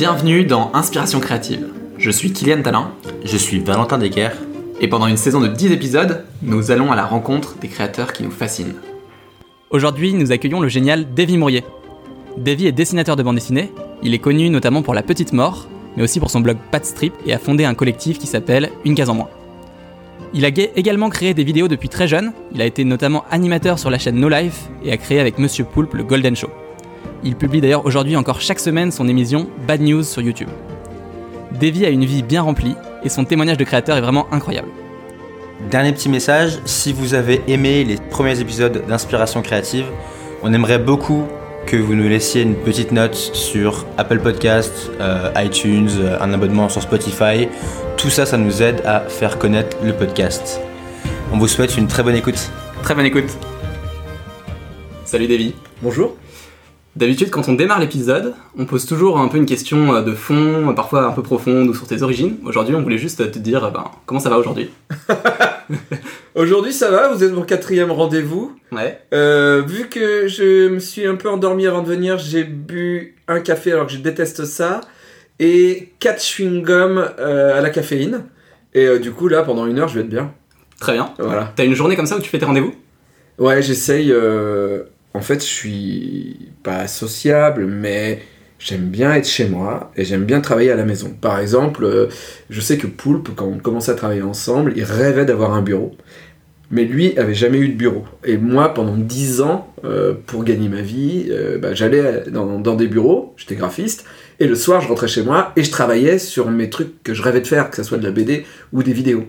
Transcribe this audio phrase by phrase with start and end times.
[0.00, 1.66] Bienvenue dans Inspiration créative.
[1.98, 2.92] Je suis Kylian Talin.
[3.22, 4.30] Je suis Valentin Decker.
[4.80, 8.22] Et pendant une saison de 10 épisodes, nous allons à la rencontre des créateurs qui
[8.22, 8.76] nous fascinent.
[9.68, 11.64] Aujourd'hui, nous accueillons le génial Davy Mourier.
[12.38, 13.72] Davy est dessinateur de bande dessinée.
[14.02, 15.68] Il est connu notamment pour La Petite Mort,
[15.98, 18.94] mais aussi pour son blog Pat Strip et a fondé un collectif qui s'appelle Une
[18.94, 19.28] case en moins.
[20.32, 22.32] Il a également créé des vidéos depuis très jeune.
[22.54, 25.64] Il a été notamment animateur sur la chaîne No Life et a créé avec Monsieur
[25.64, 26.48] Poulpe le Golden Show.
[27.22, 30.48] Il publie d'ailleurs aujourd'hui encore chaque semaine son émission Bad News sur YouTube.
[31.60, 34.68] Davy a une vie bien remplie et son témoignage de créateur est vraiment incroyable.
[35.70, 39.84] Dernier petit message, si vous avez aimé les premiers épisodes d'Inspiration créative,
[40.42, 41.24] on aimerait beaucoup
[41.66, 46.70] que vous nous laissiez une petite note sur Apple Podcast, euh, iTunes, euh, un abonnement
[46.70, 47.48] sur Spotify.
[47.98, 50.60] Tout ça, ça nous aide à faire connaître le podcast.
[51.32, 52.50] On vous souhaite une très bonne écoute.
[52.82, 53.36] Très bonne écoute.
[55.04, 55.54] Salut Davy.
[55.82, 56.16] Bonjour.
[56.96, 60.72] D'habitude, quand on démarre l'épisode, on pose toujours un peu une question euh, de fond,
[60.74, 62.38] parfois un peu profonde ou sur tes origines.
[62.44, 64.70] Aujourd'hui, on voulait juste te dire ben, comment ça va aujourd'hui?
[66.34, 68.56] aujourd'hui, ça va, vous êtes mon quatrième rendez-vous.
[68.72, 69.00] Ouais.
[69.14, 73.38] Euh, vu que je me suis un peu endormi avant de venir, j'ai bu un
[73.38, 74.80] café alors que je déteste ça,
[75.38, 78.24] et quatre chewing-gums euh, à la caféine.
[78.74, 80.32] Et du coup, là, pendant une heure, je vais être bien.
[80.80, 81.12] Très bien.
[81.18, 81.52] Voilà.
[81.54, 82.74] T'as une journée comme ça où tu fais tes rendez-vous?
[83.38, 84.12] Ouais, j'essaye
[85.14, 88.20] en fait, je suis pas sociable, mais
[88.60, 91.12] j'aime bien être chez moi et j'aime bien travailler à la maison.
[91.20, 92.06] Par exemple, euh,
[92.48, 95.96] je sais que Poulpe, quand on commençait à travailler ensemble, il rêvait d'avoir un bureau.
[96.70, 98.04] Mais lui avait jamais eu de bureau.
[98.24, 102.86] Et moi, pendant 10 ans, euh, pour gagner ma vie, euh, bah, j'allais dans, des
[102.86, 104.04] bureaux, j'étais graphiste,
[104.38, 107.22] et le soir, je rentrais chez moi et je travaillais sur mes trucs que je
[107.22, 109.24] rêvais de faire, que ce soit de la BD ou des vidéos.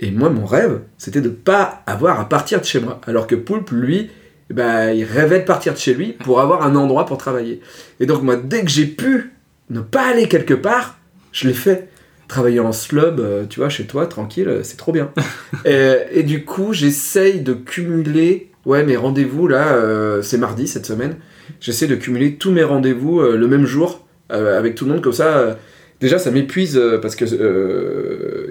[0.00, 3.00] Et moi, mon rêve, c'était de pas avoir à partir de chez moi.
[3.06, 4.10] Alors que Poulpe, lui,
[4.50, 7.60] bah, il rêvait de partir de chez lui pour avoir un endroit pour travailler.
[8.00, 9.32] Et donc moi, dès que j'ai pu
[9.70, 10.98] ne pas aller quelque part,
[11.32, 11.88] je l'ai fait.
[12.26, 15.10] Travailler en slub, euh, tu vois, chez toi, tranquille, euh, c'est trop bien.
[15.64, 21.16] et, du coup, j'essaye de cumuler, ouais, mes rendez-vous, là, euh, c'est mardi cette semaine,
[21.58, 25.56] j'essaie de cumuler tous mes rendez-vous le même jour, avec tout le monde, comme ça,
[26.00, 27.24] déjà, ça m'épuise, parce que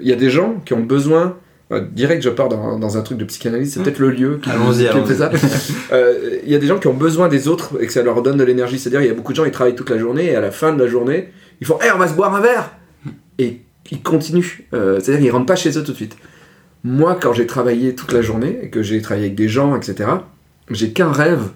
[0.02, 1.36] il y a des gens qui ont besoin
[1.70, 5.14] euh, direct, je pars dans, un truc de psychanalyse, c'est peut-être le lieu qui, fait
[5.14, 5.30] ça.
[5.92, 8.22] Euh, il y a des gens qui ont besoin des autres et que ça leur
[8.22, 8.78] donne de l'énergie.
[8.78, 10.50] C'est-à-dire, il y a beaucoup de gens, ils travaillent toute la journée et à la
[10.50, 11.28] fin de la journée,
[11.60, 12.72] ils font Hey, on va se boire un verre
[13.38, 14.66] Et ils continuent.
[14.74, 16.16] Euh, c'est-à-dire, ils rentrent pas chez eux tout de suite.
[16.84, 20.10] Moi, quand j'ai travaillé toute la journée et que j'ai travaillé avec des gens, etc.,
[20.70, 21.48] j'ai qu'un rêve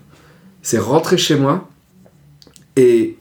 [0.63, 1.69] c'est rentrer chez moi
[2.77, 3.17] et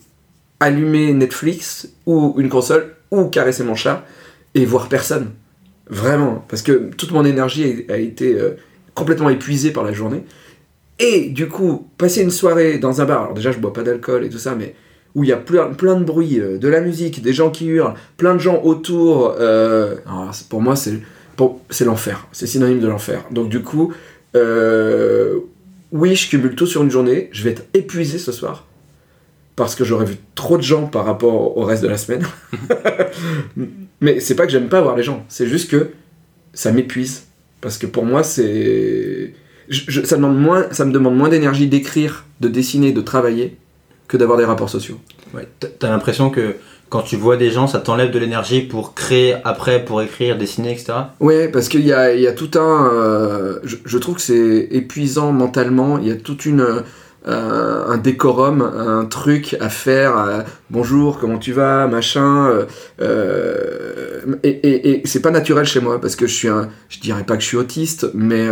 [0.59, 4.05] allumer Netflix ou une console ou caresser mon chat
[4.53, 5.31] et voir personne.
[5.91, 8.51] Vraiment, parce que toute mon énergie a, été euh,
[8.95, 10.23] complètement épuisée par la journée.
[10.99, 14.23] Et du coup, passer une soirée dans un bar, alors déjà je bois pas d'alcool
[14.23, 14.73] et tout ça, mais
[15.15, 17.95] où il y a plein, de bruit, euh, de la musique, des gens qui hurlent,
[18.15, 19.97] plein de gens autour, euh,
[20.49, 20.93] pour moi c'est
[21.71, 23.25] c'est l'enfer, c'est synonyme de l'enfer.
[23.31, 23.91] Donc du coup,
[24.35, 28.67] oui, je cumule tout sur une journée, je vais être épuisé ce soir,
[29.55, 32.25] parce que j'aurais vu trop de gens par rapport au reste de la semaine.
[34.01, 35.91] Mais c'est pas que j'aime pas voir les gens, c'est juste que
[36.53, 37.23] ça m'épuise.
[37.61, 39.33] Parce que pour moi, c'est.
[40.03, 43.55] ça, demande moins, ça me demande moins d'énergie d'écrire, de dessiner, de travailler,
[44.07, 44.99] que d'avoir des rapports sociaux.
[45.33, 45.47] Ouais.
[45.79, 46.55] T'as l'impression que
[46.89, 50.71] quand tu vois des gens, ça t'enlève de l'énergie pour créer après, pour écrire, dessiner,
[50.71, 50.93] etc.
[51.19, 52.91] Ouais, parce qu'il y a, y a, tout un.
[52.91, 55.99] Euh, je, je, trouve que c'est épuisant mentalement.
[55.99, 56.81] Il y a toute une euh,
[57.25, 60.17] un décorum, un truc à faire.
[60.17, 62.65] Euh, bonjour, comment tu vas, machin.
[63.01, 67.35] Euh, et, c'est pas naturel chez moi parce que je suis un, je dirais pas
[67.35, 68.47] que je suis autiste, mais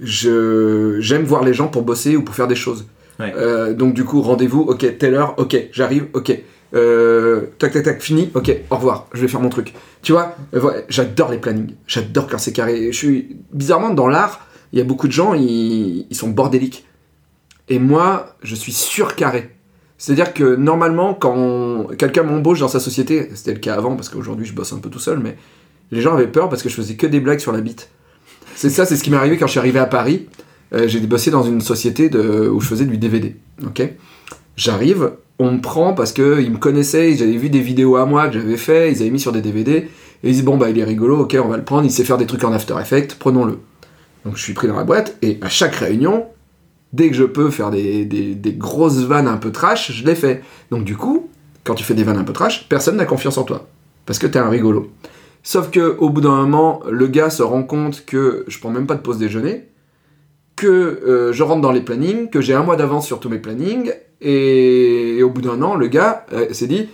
[0.00, 2.86] je j'aime voir les gens pour bosser ou pour faire des choses.
[3.18, 6.42] donc du coup, rendez-vous, ok, telle heure, ok, j'arrive, ok.
[7.58, 10.34] tac tac tac fini ok au revoir je vais faire mon truc tu vois
[10.88, 14.84] j'adore les plannings j'adore quand c'est carré je suis bizarrement dans l'art il y a
[14.84, 16.84] beaucoup de gens ils, ils sont bordéliques
[17.68, 19.50] et moi, je suis surcarré.
[19.96, 24.44] C'est-à-dire que normalement, quand quelqu'un m'embauche dans sa société, c'était le cas avant parce qu'aujourd'hui
[24.44, 25.36] je bosse un peu tout seul, mais
[25.92, 27.88] les gens avaient peur parce que je faisais que des blagues sur la bite.
[28.56, 30.26] C'est ça, c'est ce qui m'est arrivé quand je suis arrivé à Paris.
[30.72, 33.36] Euh, j'ai bossé dans une société où je faisais du DVD.
[34.56, 38.28] J'arrive, on me prend parce qu'ils me connaissaient, ils avaient vu des vidéos à moi
[38.28, 39.88] que j'avais fait, ils avaient mis sur des DVD, et
[40.22, 42.18] ils disent bon bah il est rigolo, ok on va le prendre, il sait faire
[42.18, 43.58] des trucs en After Effects, prenons-le.
[44.24, 46.26] Donc je suis pris dans la boîte et à chaque réunion,
[46.94, 50.42] dès que je peux faire des, grosses vannes un peu trash, je les fais.
[50.70, 51.28] Donc du coup,
[51.64, 53.66] quand tu fais des vannes un peu trash, personne n'a confiance en toi.
[54.06, 54.90] Parce que t'es un rigolo.
[55.42, 58.86] Sauf que au bout d'un moment, le gars se rend compte que je prends même
[58.86, 59.64] pas de pause déjeuner,
[60.54, 63.40] que euh, je rentre dans les plannings, que j'ai un mois d'avance sur tous mes
[63.40, 66.88] plannings, et, au bout d'un an, le gars euh, s'est dit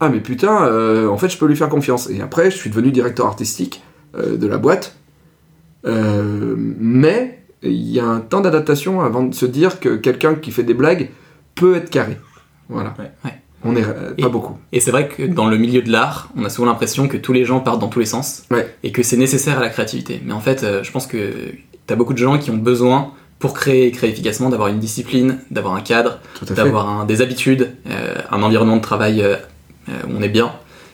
[0.00, 2.08] ah mais putain, euh, en fait je peux lui faire confiance.
[2.08, 3.82] Et après je suis devenu directeur artistique
[4.14, 4.96] de la boîte.
[5.84, 10.62] Mais il y a un temps d'adaptation avant de se dire que quelqu'un qui fait
[10.64, 11.10] des blagues
[11.54, 12.18] peut être carré.
[12.68, 12.94] Voilà.
[12.98, 13.10] Ouais.
[13.24, 13.34] Ouais.
[13.64, 14.56] On est euh, Et- pas beaucoup.
[14.72, 17.32] Et c'est vrai que dans le milieu de l'art, on a souvent l'impression que tous
[17.32, 18.74] les gens partent dans tous les sens Ouais.
[18.82, 20.20] et que c'est nécessaire à la créativité.
[20.24, 21.32] Mais en fait, euh, je pense que
[21.86, 25.38] t'as beaucoup de gens qui ont besoin, pour créer et créer efficacement, d'avoir une discipline,
[25.50, 26.18] d'avoir un cadre,
[26.54, 29.24] d'avoir des habitudes, euh, un environnement de travail
[29.88, 30.52] où on est bien.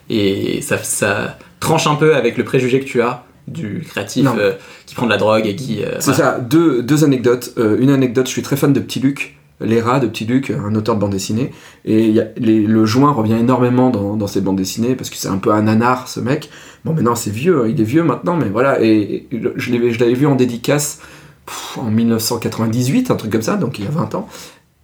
[0.08, 4.52] Et ça, ça tranche un peu avec le préjugé que tu as du créatif euh,
[4.86, 5.82] qui prend de la drogue et qui.
[5.84, 6.32] euh, C'est voilà.
[6.34, 7.52] ça, deux, deux anecdotes.
[7.58, 10.74] Euh, une anecdote, je suis très fan de Petit Luc, Léra de Petit Luc, un
[10.74, 11.50] auteur de bande dessinée.
[11.84, 15.10] Et il y a- les- le joint revient énormément dans, dans ses bandes dessinées parce
[15.10, 16.48] que c'est un peu un nanar ce mec.
[16.84, 18.80] Bon, maintenant c'est vieux, hein, il est vieux maintenant, mais voilà.
[18.82, 21.00] Et, et je l'avais vu en dédicace
[21.46, 24.28] pff, en 1998, un truc comme ça, donc il y a 20 ans.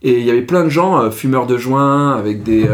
[0.03, 2.65] Et il y avait plein de gens, fumeurs de joints, avec des.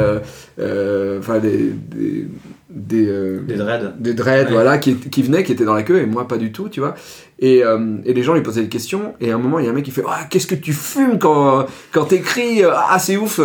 [1.19, 1.73] Enfin, des.
[1.95, 2.27] des,
[2.71, 3.95] des, euh, Des dreads.
[3.99, 4.53] des dreads, Ouais.
[4.53, 6.81] voilà, qui, qui venaient, qui étaient dans la queue, et moi pas du tout, tu
[6.81, 6.95] vois.
[7.39, 9.69] Et, euh, et les gens lui posaient des questions, et à un moment, il y
[9.69, 13.17] a un mec qui fait Ah, Qu'est-ce que tu fumes quand, quand t'écris Ah, c'est
[13.17, 13.41] ouf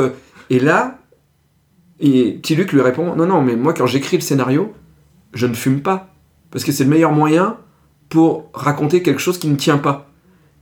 [0.49, 0.99] Et là,
[1.99, 4.73] et Petit Luc lui répond Non, non, mais moi, quand j'écris le scénario,
[5.33, 6.09] je ne fume pas.
[6.51, 7.57] Parce que c'est le meilleur moyen
[8.09, 10.09] pour raconter quelque chose qui ne tient pas.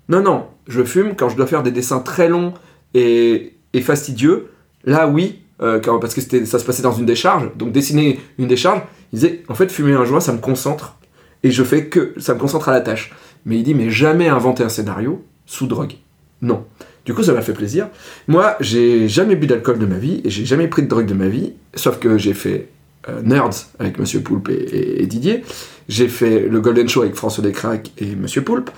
[0.10, 2.54] Non, non, je fume quand je dois faire des dessins très longs
[2.94, 4.48] et, et fastidieux.
[4.86, 7.50] Là, oui, euh, parce que ça se passait dans une décharge.
[7.56, 8.82] Donc, dessiner une décharge,
[9.12, 10.98] il disait En fait, fumer un joint, ça me concentre.
[11.44, 12.14] Et je fais que.
[12.18, 13.14] Ça me concentre à la tâche.
[13.46, 15.94] Mais il dit Mais jamais inventer un scénario sous drogue.
[16.42, 16.66] Non.
[17.06, 17.88] Du coup, ça m'a fait plaisir.
[18.28, 21.14] Moi, j'ai jamais bu d'alcool de ma vie et j'ai jamais pris de drogue de
[21.14, 22.70] ma vie, sauf que j'ai fait
[23.10, 25.44] euh, Nerds avec Monsieur Poulpe et, Didier.
[25.90, 28.70] J'ai fait le Golden Show avec François Descraques et Monsieur Poulpe.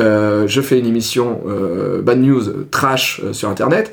[0.00, 1.42] Euh, je fais une émission
[2.02, 3.92] Bad News trash sur Internet.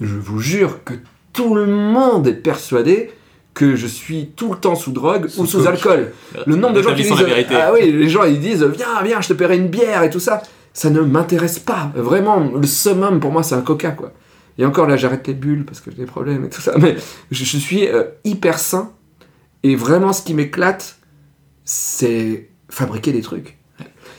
[0.00, 0.94] Je vous jure que
[1.36, 3.10] tout le monde est persuadé
[3.54, 5.68] que je suis tout le temps sous drogue Sous ou sous coke.
[5.68, 6.12] alcool.
[6.46, 7.54] Le nombre de gens qui disent vérité.
[7.54, 10.20] ah oui les gens ils disent viens viens je te paierai une bière et tout
[10.20, 10.42] ça
[10.74, 14.12] ça ne m'intéresse pas vraiment le summum pour moi c'est un coca quoi
[14.58, 16.96] et encore là j'arrête les bulles parce que j'ai des problèmes et tout ça mais
[17.30, 18.90] je, je suis euh, hyper sain
[19.62, 20.96] et vraiment ce qui m'éclate
[21.64, 23.56] c'est fabriquer des trucs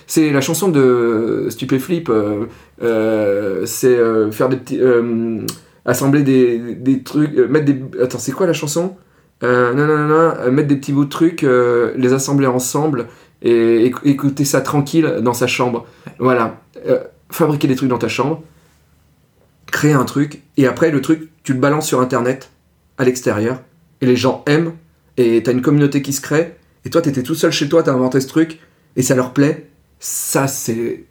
[0.08, 2.46] c'est la chanson de Stupéflip euh,
[2.82, 5.42] euh, c'est euh, faire des petits euh,
[5.88, 8.96] assembler des, des trucs euh, mettre des attends c'est quoi la chanson?
[9.44, 13.08] Euh, non, non, non, euh, mettre des petits bouts de trucs, euh, les assembler ensemble
[13.42, 15.88] et éc- écouter ça tranquille dans sa chambre.
[16.20, 16.62] Voilà.
[17.30, 18.42] Fabriquer des trucs dans ta chambre,
[19.66, 22.50] créer un truc, et après le truc, tu le balances sur internet,
[22.98, 23.62] à l'extérieur,
[24.00, 24.72] et les gens aiment,
[25.18, 26.56] et t'as une communauté qui se crée,
[26.86, 28.60] et toi t'étais tout seul chez toi, t'as inventé ce truc,
[28.96, 29.68] et ça leur plaît.
[30.00, 31.04] Ça, c'est.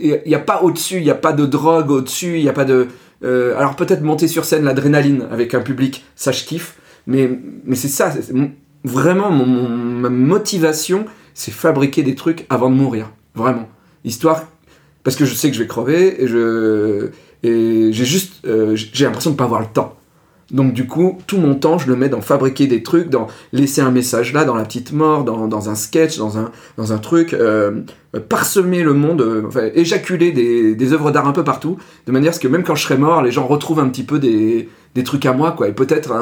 [0.00, 2.52] Il n'y a, pas au-dessus, il n'y a pas de drogue au-dessus, il n'y a
[2.52, 2.88] pas de.
[3.22, 6.76] euh, alors peut-être monter sur scène l'adrénaline avec un public, ça je kiffe,
[7.06, 7.30] mais,
[7.64, 8.12] mais c'est ça,
[8.84, 11.04] vraiment mon, mon- ma motivation,
[11.34, 13.68] c'est fabriquer des trucs avant de mourir, vraiment.
[14.04, 14.44] Histoire,
[15.04, 17.10] parce que je sais que je vais crever et je
[17.42, 19.96] et j'ai juste, euh, j'ai l'impression de pas avoir le temps.
[20.50, 23.80] Donc du coup, tout mon temps, je le mets dans fabriquer des trucs, dans laisser
[23.80, 27.82] un message là, dans la petite mort, dans, un sketch, dans un, truc, euh,
[28.28, 32.32] parsemer le monde, euh, enfin, éjaculer des, œuvres d'art un peu partout, de manière à
[32.32, 35.04] ce que même quand je serai mort, les gens retrouvent un petit peu des, des
[35.04, 35.68] trucs à moi, quoi.
[35.68, 36.12] Et peut-être,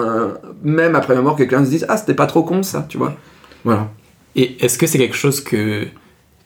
[0.63, 3.15] même après ma mort, quelqu'un se dise Ah, c'était pas trop con ça, tu vois.
[3.65, 3.91] Voilà.
[4.37, 5.87] Et est-ce que c'est quelque chose que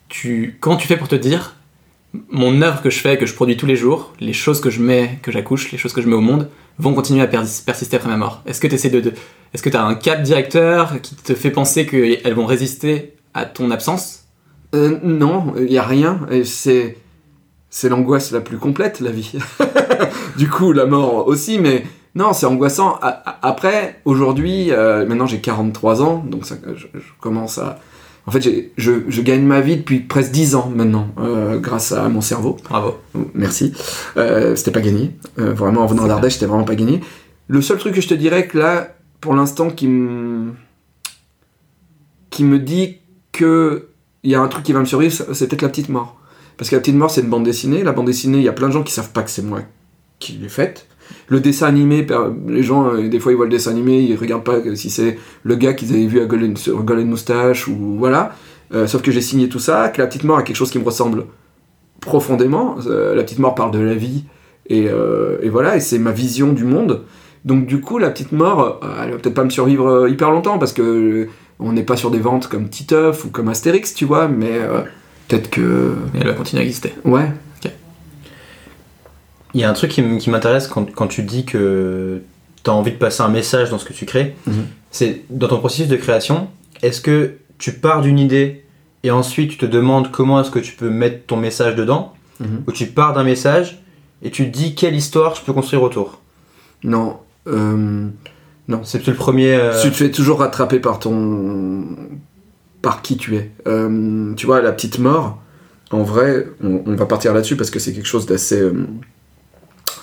[0.09, 0.57] tu.
[0.59, 1.55] Comment tu fais pour te dire
[2.29, 4.81] mon œuvre que je fais, que je produis tous les jours, les choses que je
[4.81, 6.49] mets, que j'accouche, les choses que je mets au monde,
[6.79, 9.13] vont continuer à pers- persister après ma mort Est-ce que tu de,
[9.53, 13.45] Est-ce que tu as un cap directeur qui te fait penser qu'elles vont résister à
[13.45, 14.25] ton absence?
[14.75, 16.19] Euh, non, il y a rien.
[16.45, 16.97] C'est
[17.69, 19.31] c'est l'angoisse la plus complète, la vie.
[20.37, 21.83] du coup, la mort aussi, mais
[22.15, 22.99] non, c'est angoissant.
[23.01, 26.87] Après, aujourd'hui, euh, maintenant j'ai 43 ans, donc ça, je
[27.19, 27.79] commence à.
[28.25, 28.41] En fait,
[28.77, 32.57] je, je gagne ma vie depuis presque 10 ans maintenant, euh, grâce à mon cerveau.
[32.69, 32.97] Bravo.
[33.33, 33.73] Merci.
[34.15, 35.11] Euh, c'était pas gagné.
[35.39, 37.01] Euh, vraiment, en venant d'Ardèche, c'était vraiment pas gagné.
[37.47, 40.53] Le seul truc que je te dirais que là, pour l'instant, qui me
[42.29, 42.97] qui me dit
[43.31, 43.89] que
[44.23, 46.17] il y a un truc qui va me survivre, c'est peut-être la petite mort.
[46.57, 47.83] Parce que la petite mort, c'est une bande dessinée.
[47.83, 49.61] La bande dessinée, il y a plein de gens qui savent pas que c'est moi
[50.19, 50.87] qui l'ai faite.
[51.27, 52.05] Le dessin animé,
[52.47, 55.17] les gens, euh, des fois, ils voient le dessin animé, ils regardent pas si c'est
[55.43, 58.35] le gars qu'ils avaient vu à Golden, sur Golden Moustache ou voilà.
[58.73, 60.79] Euh, sauf que j'ai signé tout ça, que la petite mort a quelque chose qui
[60.79, 61.25] me ressemble
[62.01, 62.77] profondément.
[62.87, 64.23] Euh, la petite mort parle de la vie
[64.67, 67.03] et, euh, et voilà, et c'est ma vision du monde.
[67.45, 70.73] Donc du coup, la petite mort, elle va peut-être pas me survivre hyper longtemps parce
[70.73, 71.27] que
[71.59, 74.59] on n'est pas sur des ventes comme Titeuf ou comme Astérix, tu vois, mais
[75.27, 76.93] peut-être que elle va continuer à exister.
[77.05, 77.29] ouais.
[79.53, 82.21] Il y a un truc qui m'intéresse quand, quand tu dis que
[82.63, 84.35] tu as envie de passer un message dans ce que tu crées.
[84.47, 84.53] Mhm.
[84.91, 86.47] C'est dans ton processus de création,
[86.81, 88.63] est-ce que tu pars d'une idée
[89.03, 92.63] et ensuite tu te demandes comment est-ce que tu peux mettre ton message dedans Mhm.
[92.67, 93.83] ou tu pars d'un message
[94.23, 96.19] et tu te dis quelle histoire je peux construire autour?
[96.83, 97.17] Non.
[97.47, 98.07] euh,
[98.83, 99.53] C'est peut-être le premier.
[99.53, 101.85] euh, Tu te fais toujours rattraper par ton.
[102.81, 103.51] par qui tu es.
[103.67, 105.41] Euh, tu vois, la petite mort,
[105.91, 108.61] en vrai, on, on va partir là-dessus parce que c'est quelque chose d'assez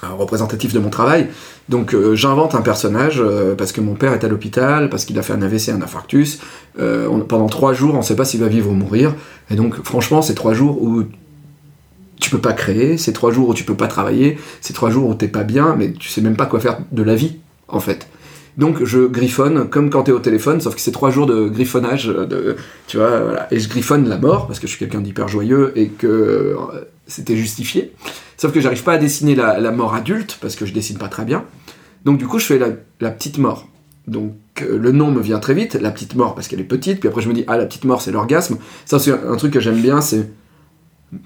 [0.09, 1.28] représentatif de mon travail.
[1.69, 5.19] Donc euh, j'invente un personnage euh, parce que mon père est à l'hôpital, parce qu'il
[5.19, 6.40] a fait un AVC, un infarctus.
[6.78, 9.14] Euh, pendant trois jours, on ne sait pas s'il va vivre ou mourir.
[9.50, 11.04] Et donc, franchement, c'est trois jours où
[12.21, 15.09] tu peux pas créer, c'est trois jours où tu peux pas travailler, c'est trois jours
[15.09, 17.38] où t'es pas bien, mais tu sais même pas quoi faire de la vie,
[17.69, 18.09] en fait.
[18.59, 22.12] Donc je griffonne comme quand t'es au téléphone, sauf que c'est trois jours de griffonnage,
[22.88, 23.49] tu vois, voilà.
[23.52, 26.57] Et je griffonne la mort, parce que je suis quelqu'un d'hyper joyeux et que
[27.07, 27.92] c'était justifié.
[28.40, 31.09] Sauf que j'arrive pas à dessiner la, la mort adulte, parce que je dessine pas
[31.09, 31.44] très bien.
[32.06, 32.68] Donc du coup, je fais la,
[33.00, 33.68] la petite mort.
[34.06, 34.32] Donc
[34.62, 37.09] euh, le nom me vient très vite, la petite mort, parce qu'elle est petite, puis
[37.11, 38.56] après je me dis, ah, la petite mort, c'est l'orgasme.
[38.87, 40.30] Ça, c'est un truc que j'aime bien, c'est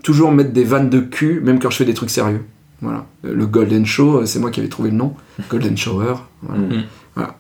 [0.03, 2.43] toujours mettre des vannes de cul, même quand je fais des trucs sérieux.
[2.81, 3.07] Voilà.
[3.25, 5.15] Euh, Le Golden Show, euh, c'est moi qui avais trouvé le nom.
[5.51, 6.17] Golden Shower.
[6.43, 6.63] Voilà.
[6.63, 6.83] Mhm.
[7.15, 7.39] Voilà.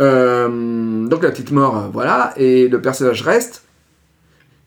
[0.00, 3.62] Euh, donc la petite mort, voilà, et le personnage reste.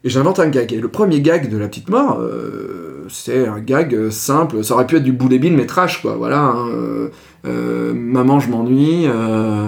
[0.05, 0.71] Et j'invente un gag.
[0.71, 4.63] Et le premier gag de la petite mort, euh, c'est un gag euh, simple.
[4.63, 6.15] Ça aurait pu être du boulet bill, mais trash, quoi.
[6.15, 6.39] Voilà.
[6.39, 6.67] hein.
[6.69, 7.09] Euh,
[7.45, 9.05] euh, maman, je m'ennuie.
[9.07, 9.67] Euh,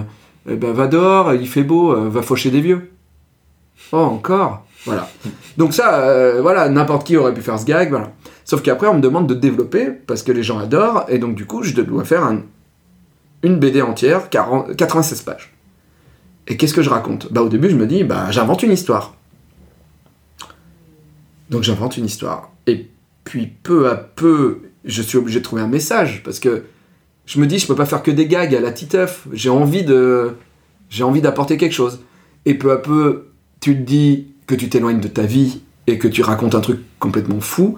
[0.50, 2.92] eh ben, va dehors, il fait beau, va faucher des vieux.
[3.92, 5.10] Oh, encore Voilà.
[5.58, 8.12] Donc ça, voilà, n'importe qui aurait pu faire ce gag, voilà.
[8.46, 11.46] Sauf qu'après, on me demande de développer, parce que les gens adorent, et donc du
[11.46, 12.44] coup, je dois faire un-
[13.44, 15.54] une BD entière, 40 96 pages.
[16.48, 17.32] Et qu'est-ce que je raconte?
[17.34, 19.16] Bah au début, je me dis, bah j'invente une histoire.
[21.50, 22.52] Donc j'invente une histoire.
[22.68, 22.88] Et
[23.28, 26.64] puis peu à peu, je suis obligé de trouver un message, parce que
[27.26, 29.28] je me dis, je peux pas faire que des gags à la titeuf.
[29.34, 30.32] J'ai envie de,
[30.90, 32.00] j'ai envie d'apporter quelque chose.
[32.46, 33.28] Et peu à peu,
[33.60, 36.80] tu te dis que tu t'éloignes de ta vie et que tu racontes un truc
[37.00, 37.78] complètement fou,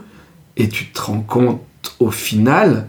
[0.55, 1.61] et tu te rends compte
[1.99, 2.87] au final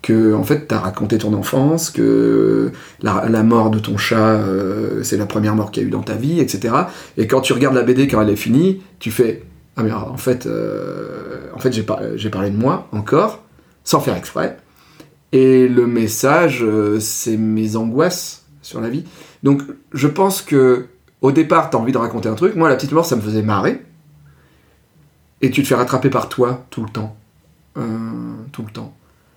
[0.00, 2.70] que en fait t'as raconté ton enfance, que
[3.02, 6.02] la, mort de ton chat euh, c'est la première mort qu'il y a eu dans
[6.02, 6.74] ta vie, etc.
[7.16, 9.42] Et quand tu regardes la BD quand elle est finie, tu fais
[9.78, 13.42] ah mais en fait euh, j'ai par- j'ai parlé de moi encore
[13.84, 14.58] sans faire exprès.
[15.32, 19.04] Et le message euh, c'est mes angoisses sur la vie.
[19.42, 19.62] Donc
[19.94, 20.88] je pense que
[21.22, 22.54] au départ t'as envie de raconter un truc.
[22.56, 23.82] Moi la petite mort ça me faisait marrer.
[25.40, 27.16] Et tu te fais rattraper par toi tout le temps.
[27.76, 27.82] Euh,
[28.52, 28.92] tout le temps.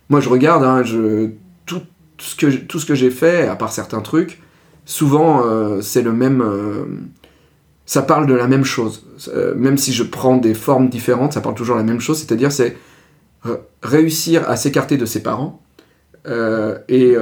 [0.10, 1.29] Moi, je regarde, hein, je,
[1.65, 1.81] tout,
[2.17, 4.41] ce que, tout ce que j'ai fait, à part certains trucs,
[4.83, 5.41] souvent,
[5.81, 6.43] c'est le même...
[7.91, 9.03] ça parle de la même chose.
[9.36, 12.19] Euh, même si je prends des formes différentes, ça parle toujours de la même chose.
[12.19, 12.77] C'est-à-dire, c'est
[13.45, 15.62] euh, réussir à s'écarter de ses parents
[16.25, 17.17] euh, et,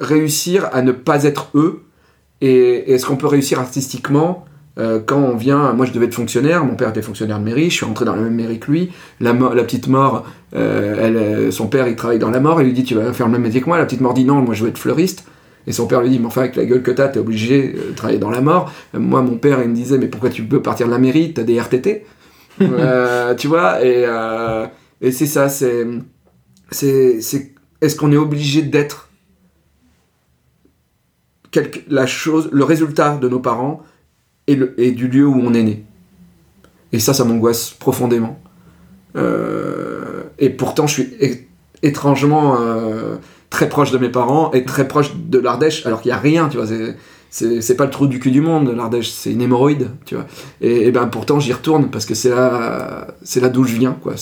[0.00, 1.84] réussir à ne pas être eux.
[2.40, 4.44] Et, est-ce qu'on peut réussir artistiquement
[5.06, 7.76] quand on vient, moi je devais être fonctionnaire, mon père était fonctionnaire de mairie, je
[7.76, 8.90] suis rentré dans la même mairie que lui,
[9.20, 13.12] la, petite mort, son père il travaille dans la mort, il lui dit tu vas
[13.12, 14.78] faire le même métier que moi, la petite mort dit non, moi je veux être
[14.78, 15.28] fleuriste,
[15.66, 17.90] et son père lui dit mais enfin avec la gueule que t'as, t'es obligé euh,
[17.90, 20.62] de travailler dans la mort, moi mon père il me disait mais pourquoi tu peux
[20.62, 22.04] partir de la mairie, t'as des RTT,
[22.60, 24.66] Euh, tu vois, et, euh,
[25.00, 25.86] et c'est ça, c'est,
[26.70, 29.10] c'est, c'est, est-ce qu'on est obligé d'être
[31.50, 33.82] quelque, la chose, le résultat de nos parents
[34.46, 35.84] et, le, et du lieu où on est né?
[36.92, 38.40] Et ça, ça m'angoisse profondément.
[39.16, 41.48] Euh, et pourtant, je suis
[41.82, 42.56] étrangement
[43.54, 46.48] très proche de mes parents et très proche de l'Ardèche, alors qu'il n'y a rien,
[46.48, 46.66] tu vois.
[46.66, 50.26] c'est- pas le trou du cul du monde, l'Ardèche, c'est une hémorroïde, tu vois.
[50.60, 53.96] Et, et ben pourtant, j'y retourne parce que c'est là, c'est là d'où je viens,
[54.02, 54.14] quoi.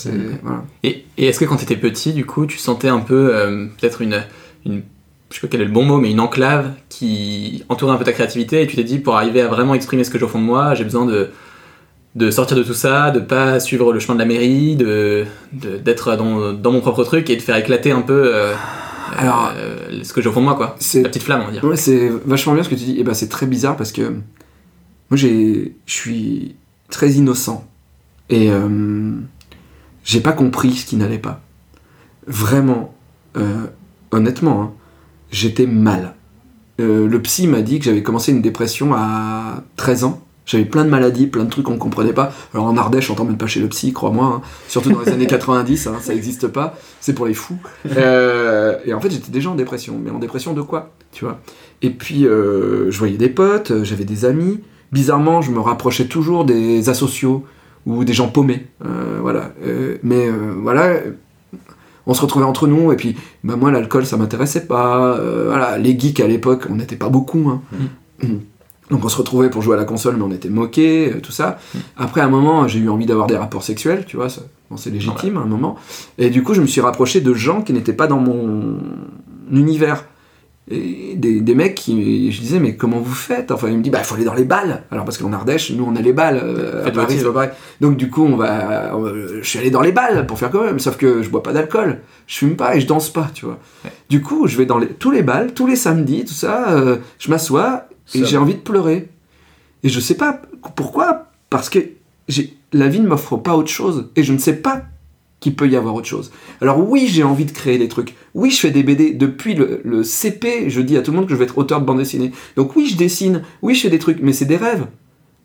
[0.43, 0.63] Voilà.
[0.83, 3.67] Et, et est-ce que quand tu étais petit, du coup, tu sentais un peu euh,
[3.79, 4.23] peut-être une,
[4.67, 4.83] une.
[5.31, 8.05] Je sais pas quel est le bon mot, mais une enclave qui entourait un peu
[8.05, 10.29] ta créativité et tu t'es dit pour arriver à vraiment exprimer ce que j'ai au
[10.29, 11.31] fond de moi, j'ai besoin de,
[12.17, 15.25] de sortir de tout ça, de pas suivre le chemin de la mairie, de
[15.55, 18.53] de- d'être dans, dans mon propre truc et de faire éclater un peu euh,
[19.19, 20.77] Alors- euh, ce que j'ai au fond de moi, quoi.
[20.79, 21.65] C'est La petite flamme, on va dire.
[21.65, 22.99] Ouais, c'est vachement bien ce que tu dis.
[22.99, 26.57] Et ben, c'est très bizarre parce que moi, j'ai, je suis
[26.91, 27.67] très innocent
[28.31, 29.13] et euh,
[30.05, 31.41] j'ai pas compris ce qui n'allait pas.
[32.27, 32.95] Vraiment,
[33.37, 33.67] euh,
[34.11, 34.73] honnêtement, hein,
[35.31, 36.15] j'étais mal.
[36.79, 40.21] Le psy m'a dit que j'avais commencé une dépression à 13 ans.
[40.45, 42.33] J'avais plein de maladies, plein de trucs qu'on ne comprenait pas.
[42.53, 44.25] Alors en Ardèche, on t'emmène pas chez le psy, crois-moi.
[44.27, 44.43] hein.
[44.69, 46.75] Surtout dans les années 90, hein, ça n'existe pas.
[47.01, 47.59] C'est pour les fous.
[47.97, 50.01] Euh, et en fait, j'étais déjà en dépression.
[50.03, 51.39] Mais en dépression de quoi Tu vois?
[51.81, 54.61] Et puis, euh, je voyais des potes, euh, j'avais des amis.
[54.91, 57.45] Bizarrement, je me rapprochais toujours des asociaux
[57.87, 58.67] ou des gens paumés.
[58.85, 59.53] Euh, voilà.
[60.03, 60.97] Mais voilà,
[62.07, 65.17] on se retrouvait entre nous, et puis bah, moi, l'alcool, ça m'intéressait pas.
[65.19, 67.49] euh, voilà, les geeks à l'époque, on n'était pas beaucoup.
[67.49, 67.63] hein.
[68.93, 71.33] Donc on se retrouvait pour jouer à la console, mais on était moqués, euh, tout
[71.33, 71.59] ça.
[71.97, 74.77] Après, à un moment, j'ai eu envie d'avoir des rapports sexuels, tu vois, ça- bon,
[74.77, 75.77] c'est légitime à un moment.
[76.19, 78.77] Et du coup, je me suis rapproché de gens qui n'étaient pas dans mon
[79.51, 80.05] univers.
[80.71, 83.51] Et des, des mecs qui, je disais, mais comment vous faites?
[83.51, 84.85] Enfin, il me dit, bah, il faut aller dans les balles.
[84.93, 86.41] Alors, parce qu'en Ardèche, nous, on a les balles.
[86.43, 87.51] euh, à Paris, c'est pas pareil.
[87.81, 89.11] Donc, du coup, on va, on va-
[89.43, 90.79] je suis allé dans les balles pour faire quand même.
[90.79, 93.59] Sauf que je bois pas d'alcool, je fume pas et je danse pas, tu vois.
[94.09, 96.71] Du coup, je vais dans les, tous les balles, tous les samedis, tout ça.
[96.71, 99.09] euh, je m'assois et j'ai envie de pleurer.
[99.83, 100.41] Et je sais pas
[100.77, 101.79] pourquoi, parce que
[102.73, 104.85] la vie ne m'offre pas autre chose et je ne sais pas
[105.41, 106.31] qu'il peut y avoir autre chose.
[106.61, 108.15] Alors oui, j'ai envie de créer des trucs.
[108.35, 109.13] Oui, je fais des BD.
[109.13, 111.81] Depuis le, le CP, je dis à tout le monde que je vais être auteur
[111.81, 112.31] de bande dessinée.
[112.55, 113.43] Donc oui, je dessine.
[113.61, 114.21] Oui, je fais des trucs.
[114.23, 114.87] Mais c'est des rêves.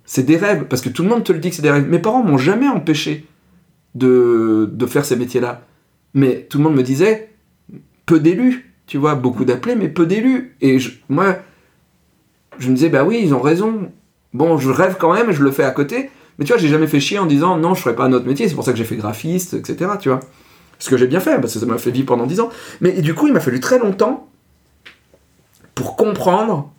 [0.05, 0.65] C'est des rêves.
[0.69, 1.87] Parce que tout le monde te le dit que c'est des rêves.
[1.89, 3.25] Mes parents m'ont jamais empêché
[3.95, 5.65] de, de faire ces métiers-là.
[6.13, 7.29] Mais tout le monde me disait,
[8.05, 8.73] peu d'élus.
[8.85, 10.55] Tu vois, beaucoup d'appelés, mais peu d'élus.
[10.61, 11.37] Et je- moi,
[12.59, 13.91] je me disais, bah oui, ils ont raison.
[14.33, 16.09] Bon, je rêve quand même, je le fais à côté.
[16.37, 18.27] Mais tu vois, j'ai jamais fait chier en disant non, je ferai pas un autre
[18.27, 18.47] métier.
[18.47, 19.91] C'est pour ça que j'ai fait graphiste, etc.
[19.99, 20.19] Tu vois.
[20.79, 22.49] Ce que j'ai bien fait, parce que ça m'a fait vivre pendant 10 ans.
[22.81, 24.27] Mais et du coup, il m'a fallu très longtemps
[25.73, 26.71] pour comprendre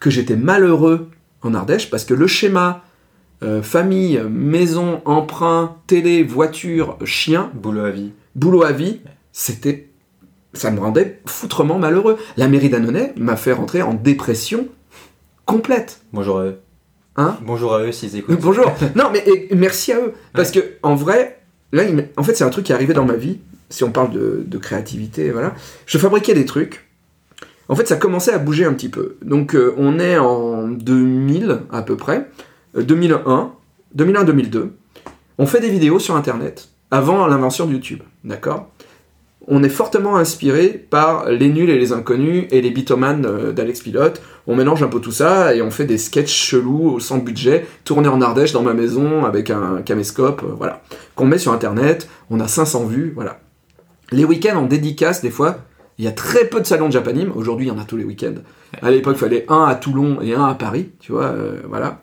[0.00, 1.10] que j'étais malheureux
[1.42, 2.82] en Ardèche, parce que le schéma
[3.42, 8.12] euh, famille, maison, emprunt, télé, voiture, chien, Boulot à vie.
[8.34, 9.00] boulot à vie,
[9.32, 9.90] c'était.
[10.52, 12.16] Ça me rendait foutrement malheureux.
[12.38, 14.68] La mairie d'Annonay m'a fait rentrer en dépression
[15.46, 16.00] complète.
[16.12, 16.58] Bonjour à eux.
[17.16, 18.40] Hein Bonjour à eux s'ils Euh, écoutent.
[18.40, 18.66] Bonjour.
[18.94, 20.12] non, mais et merci à eux.
[20.34, 21.40] Parce que, en vrai,
[21.72, 21.84] là,
[22.18, 23.38] en fait, c'est un truc qui est arrivé dans ma vie.
[23.70, 25.54] Si on parle de, de créativité, voilà.
[25.86, 26.86] Je fabriquais des trucs.
[27.68, 29.16] En fait, ça commençait à bouger un petit peu.
[29.22, 32.28] Donc, euh, on est en 2000 à peu près.
[32.76, 33.52] Euh, 2001,
[33.96, 34.68] 2001-2002.
[35.38, 38.00] On fait des vidéos sur Internet avant l'invention de YouTube.
[38.24, 38.68] D'accord?
[39.48, 43.80] On est fortement inspiré par les nuls et les inconnus et les bitomanes euh, d'Alex
[43.80, 44.20] Pilote.
[44.46, 48.08] On mélange un peu tout ça et on fait des sketchs chelous sans budget, tournés
[48.08, 50.82] en Ardèche dans ma maison avec un caméscope, euh, voilà.
[51.14, 53.40] Qu'on met sur internet, on a 500 vues, voilà.
[54.12, 55.58] Les week-ends en dédicace, des fois,
[55.98, 57.32] il y a très peu de salons de Japanime.
[57.34, 58.34] Aujourd'hui, il y en a tous les week-ends.
[58.82, 62.02] À l'époque, il fallait un à Toulon et un à Paris, tu vois, euh, voilà.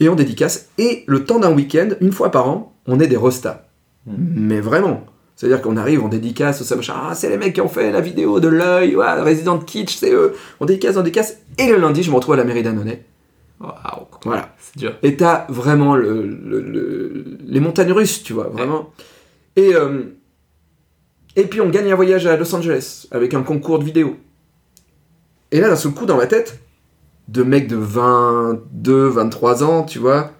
[0.00, 0.68] Et on dédicace.
[0.78, 3.66] Et le temps d'un week-end, une fois par an, on est des rostas.
[4.06, 5.06] Mais vraiment.
[5.36, 6.94] C'est-à-dire qu'on arrive, on dédicace, ça, machin.
[6.96, 10.12] Ah, c'est les mecs qui ont fait la vidéo de l'œil, ouais, Resident Kitsch, c'est
[10.12, 10.34] eux.
[10.60, 11.38] On dédicace, on dédicace.
[11.58, 13.04] Et le lundi, je me retrouve à la mairie d'Annonay.
[13.60, 14.54] Waouh, Voilà.
[14.58, 14.94] c'est dur.
[15.02, 18.90] Et t'as vraiment le, le- le- les montagnes russes, tu vois, vraiment.
[19.56, 20.02] Et, euh,
[21.36, 24.16] et puis on gagne un voyage à Los Angeles avec un concours de vidéo.
[25.50, 26.60] Et là, d'un seul coup, dans ma tête,
[27.28, 30.32] de mecs de 22, 23 ans, tu vois,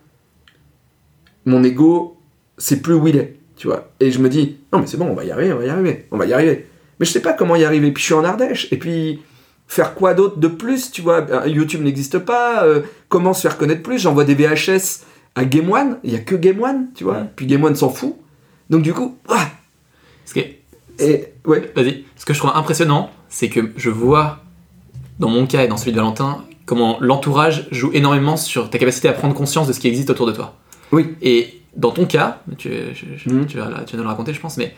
[1.44, 2.16] mon ego,
[2.58, 3.92] c'est plus où il est, tu vois.
[4.00, 5.68] Et je me dis, non mais c'est bon, on va y arriver, on va y
[5.68, 6.66] arriver, on va y arriver.
[6.98, 7.92] Mais je sais pas comment y arriver.
[7.92, 8.66] Puis je suis en Ardèche.
[8.72, 9.20] Et puis,
[9.68, 11.24] faire quoi d'autre de plus, tu vois?
[11.30, 12.64] Euh, YouTube n'existe pas.
[12.64, 14.00] euh, comment se faire connaître plus?
[14.00, 15.04] J'envoie des VHS
[15.36, 15.98] à Game One.
[16.02, 17.18] Il y a que Game One, tu vois.
[17.18, 17.26] Ouais.
[17.36, 18.16] Puis Game One s'en fout.
[18.68, 19.46] Donc du coup, ah,
[20.24, 20.36] Ce
[20.98, 21.72] et ouais.
[21.76, 22.04] Vas-y.
[22.16, 24.40] Ce que je trouve impressionnant, c'est que je vois,
[25.20, 29.08] dans mon cas et dans celui de Valentin, comment l'entourage joue énormément sur ta capacité
[29.08, 30.56] à prendre conscience de ce qui existe autour de toi.
[30.90, 31.14] Oui.
[31.22, 34.40] Et dans ton cas, tu, je- je- tu, vas, tu vas nous le raconter, je
[34.40, 34.74] pense, mais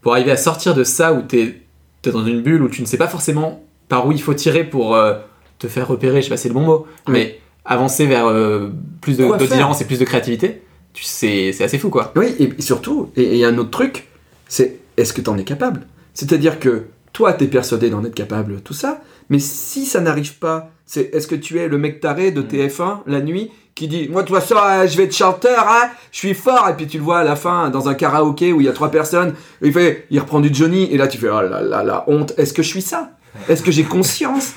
[0.00, 1.62] pour arriver à sortir de ça où tu es,
[2.10, 4.94] dans une bulle où tu ne sais pas forcément par où il faut tirer pour
[4.94, 5.14] euh,
[5.58, 7.12] te faire repérer, je sais pas si c'est le bon mot, Oui.
[7.12, 8.68] mais avancer vers euh,
[9.02, 10.62] plus d'audience et plus de créativité,
[10.94, 12.12] c'est assez fou quoi.
[12.16, 14.08] Oui, et, surtout, et et il y a un autre truc,
[14.48, 15.82] c'est est-ce que tu en es capable?
[16.14, 20.38] C'est-à-dire que toi, tu es persuadé d'en être capable, tout ça, mais si ça n'arrive
[20.38, 24.08] pas, c'est est-ce que tu es le mec taré de TF1 la nuit qui dit
[24.08, 26.86] Moi, de toute façon, euh, je vais être chanteur, hein, je suis fort, et puis
[26.86, 29.34] tu le vois à la fin dans un karaoké où il y a trois personnes,
[29.62, 32.32] il, fait, il reprend du Johnny, et là tu fais Oh là là, la honte,
[32.36, 33.10] est-ce que je suis ça?
[33.48, 34.52] Est-ce que j'ai conscience?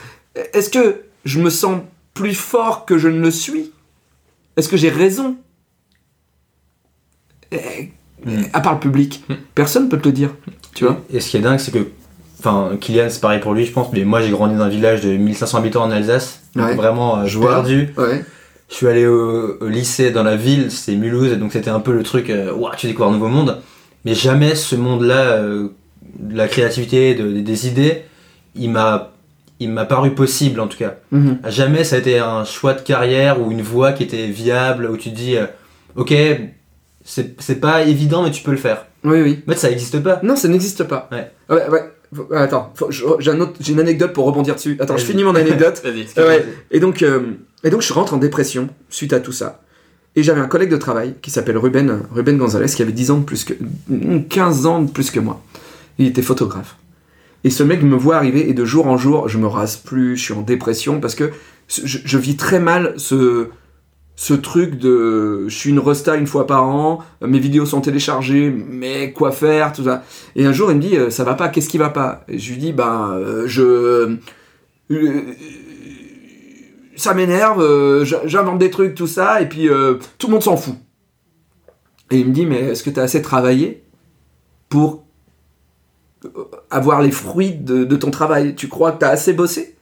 [0.54, 1.82] Est-ce que je me sens
[2.14, 3.72] plus fort que je ne le suis?
[4.58, 5.36] Est-ce que j'ai raison?
[7.52, 7.92] Eh,
[8.24, 8.44] Mm.
[8.54, 9.34] À part le public, Mm.
[9.56, 10.30] personne peut te le dire.
[10.76, 11.88] Tu vois Et ce qui est dingue, c'est que.
[12.40, 15.02] Enfin, Kylian, c'est pareil pour lui, je pense, mais moi j'ai grandi dans un village
[15.02, 16.42] de 1500 habitants en Alsace.
[16.56, 16.76] Ouais.
[16.76, 17.90] Vraiment euh, Je perdu.
[17.98, 18.24] Ouais.
[18.72, 21.82] Je suis allé au, au lycée dans la ville, c'était Mulhouse, et donc c'était un
[21.82, 23.58] peu le truc, euh, tu découvres un nouveau monde.
[24.06, 25.68] Mais jamais ce monde-là, euh,
[26.18, 28.04] de la créativité, de- des idées,
[28.56, 29.12] il m'a,
[29.60, 30.96] il m'a paru possible en tout cas.
[31.12, 31.40] Mhm.
[31.50, 34.96] Jamais ça a été un choix de carrière ou une voie qui était viable, où
[34.96, 35.48] tu te dis, euh,
[35.98, 36.14] ok,
[37.04, 38.86] c'est, pas évident, mais tu peux le faire.
[39.04, 39.40] Oui, oui.
[39.48, 40.22] En fait, ça n'existe pas.
[40.24, 41.10] Non, ça n'existe pas.
[41.12, 41.30] Ouais.
[41.50, 41.82] Ouais, ouais.
[42.30, 44.76] Ouais, Attends, j'ai, un une anecdote pour rebondir dessus.
[44.82, 45.82] Attends, je finis mon anecdote.
[45.84, 46.08] Vas-y.
[46.18, 46.46] Euh, ouais.
[46.70, 47.22] Et donc, euh,
[47.64, 49.62] et donc, je rentre en dépression suite à tout ça.
[50.16, 53.18] Et j'avais un collègue de travail qui s'appelle Ruben, Ruben Gonzalez, qui avait 10 ans
[53.20, 53.54] de plus que,
[54.30, 55.42] 15 ans de plus que moi.
[55.98, 56.76] Il était photographe.
[57.44, 60.18] Et ce mec me voit arriver et de jour en jour, je me rase plus,
[60.18, 61.32] je suis en dépression parce que
[61.68, 63.48] je, je vis très mal ce,
[64.16, 68.52] ce truc de je suis une resta une fois par an, mes vidéos sont téléchargées,
[68.52, 70.04] mais quoi faire, tout ça.
[70.36, 72.24] Et un jour, il me dit, euh, ça va pas, qu'est-ce qui va pas?
[72.28, 74.18] Et je lui dis, ben, euh, je.
[74.92, 75.22] euh,
[77.02, 80.56] ça m'énerve, euh, j'invente des trucs, tout ça, et puis euh, tout le monde s'en
[80.56, 80.76] fout.
[82.12, 83.84] Et il me dit, mais est-ce que tu as assez travaillé
[84.70, 85.04] pour
[86.26, 86.30] euh,
[86.70, 88.56] avoir les fruits de, ton travail?
[88.56, 89.76] Tu crois que tu as assez bossé?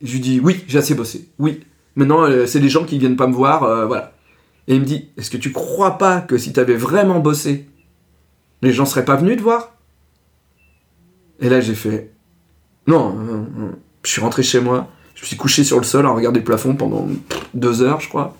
[0.00, 1.60] Je lui dis, oui, j'ai assez bossé, oui.
[1.94, 4.12] Maintenant, c'est des gens qui viennent pas me voir, voilà.
[4.68, 7.68] Et il me dit, est-ce que tu crois pas que si tu avais vraiment bossé,
[8.62, 9.74] les gens seraient pas venus te voir?
[11.40, 12.12] Et là, j'ai fait,
[12.86, 13.72] non, non.
[14.04, 14.88] je suis rentré chez moi,
[15.18, 17.08] je me suis couché sur le sol à regarder le plafond pendant
[17.52, 18.36] deux heures, je crois.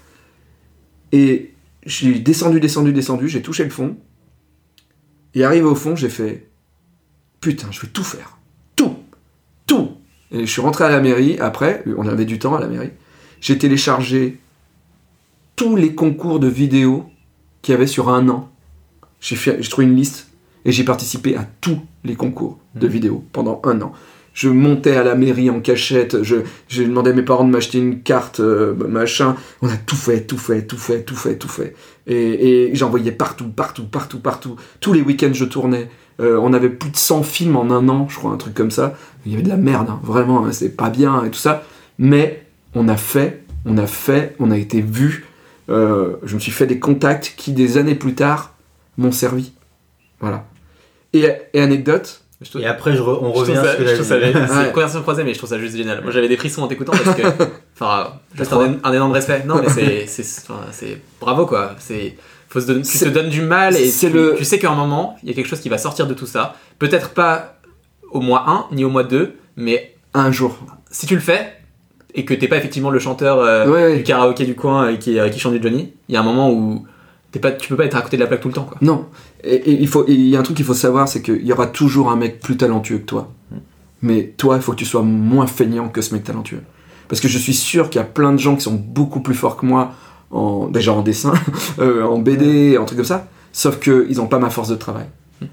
[1.10, 1.52] Et
[1.84, 3.96] j'ai descendu, descendu, descendu, j'ai touché le fond.
[5.34, 6.46] Et arrivé au fond, j'ai fait,
[7.40, 8.38] putain, je vais tout faire.
[8.76, 8.94] Tout.
[9.66, 9.90] Tout.
[10.30, 12.92] Et je suis rentré à la mairie, après, on avait du temps à la mairie.
[13.40, 14.38] J'ai téléchargé
[15.56, 17.10] tous les concours de vidéos
[17.60, 18.52] qu'il y avait sur un an.
[19.20, 19.36] J'ai
[19.68, 20.28] trouvé une liste
[20.64, 23.92] et j'ai participé à tous les concours de vidéos pendant un an.
[24.38, 26.36] Je montais à la mairie en cachette, je,
[26.68, 29.34] j'ai demandé à mes parents de m'acheter une carte, euh, machin.
[29.62, 31.74] On a tout fait, tout fait, tout fait, tout fait, tout fait.
[32.06, 34.54] Et, j'envoyais partout, partout, partout, partout.
[34.78, 35.90] Tous les week-ends, je tournais.
[36.20, 38.70] Euh, on avait plus de 100 films en un an, je crois, un truc comme
[38.70, 38.94] ça.
[39.26, 41.64] Il y avait de la merde, hein, vraiment, hein, c'est pas bien et tout ça.
[41.98, 42.46] Mais
[42.76, 45.26] on a fait, on a fait, on a été vu.
[45.68, 48.54] Euh, je me suis fait des contacts qui, des années plus tard,
[48.98, 49.50] m'ont servi.
[50.20, 50.46] Voilà.
[51.12, 53.86] Et, et anecdote, trouve- Et après, je re- on revient trouve à ça- ce que
[53.86, 54.38] je trouve ça- j'avais dit.
[54.48, 54.66] C'est Ouais.
[54.66, 56.02] une conversation croisée, mais je trouve ça juste génial.
[56.02, 57.22] Moi, j'avais des frissons en t'écoutant parce que.
[57.80, 59.44] Enfin, juste un, un énorme respect.
[59.46, 59.68] Non, mais
[60.06, 61.00] c'est.
[61.20, 61.72] Bravo, quoi.
[61.78, 62.16] C'est.
[62.48, 64.74] Faut se donner- tu te donnes du mal et tu, le- tu sais qu'à un
[64.74, 66.54] moment, il y a quelque chose qui va sortir de tout ça.
[66.78, 67.56] Peut-être pas
[68.10, 70.56] au mois 1 ni au mois 2, mais un jour.
[70.90, 71.52] si tu le fais
[72.14, 73.96] et que t'es pas effectivement le chanteur euh, Ouais, ouais.
[73.98, 76.24] du karaoké du coin et qui, euh, qui chante du Johnny, il y a un
[76.24, 76.86] moment où
[77.32, 78.76] t'es pas, tu peux pas être à côté de la plaque tout le temps, quoi.
[78.80, 79.06] Non.
[79.44, 81.52] Et, et il faut, il y a un truc qu'il faut savoir, c'est qu'il y
[81.52, 83.32] aura toujours un mec plus talentueux que toi.
[84.02, 86.62] Mais toi, il faut que tu sois moins feignant que ce mec talentueux.
[87.08, 89.34] Parce que je suis sûr qu'il y a plein de gens qui sont beaucoup plus
[89.34, 89.92] forts que moi,
[90.30, 91.32] en, déjà en dessin,
[91.78, 93.26] euh, en BD, en trucs comme ça.
[93.52, 95.06] Sauf qu'ils n'ont pas ma force de travail.
[95.42, 95.46] Euh,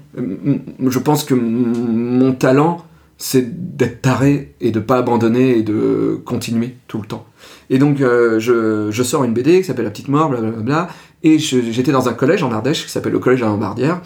[0.44, 2.84] m- Je pense que mon talent,
[3.18, 7.24] c'est d'être taré et de pas abandonner et de continuer tout le temps.
[7.70, 10.88] Et donc, euh, je, je sors une BD qui s'appelle La Petite Mort, blablabla.
[11.22, 14.00] Et j'étais dans un collège en Ardèche qui s'appelle le collège à Lambardière.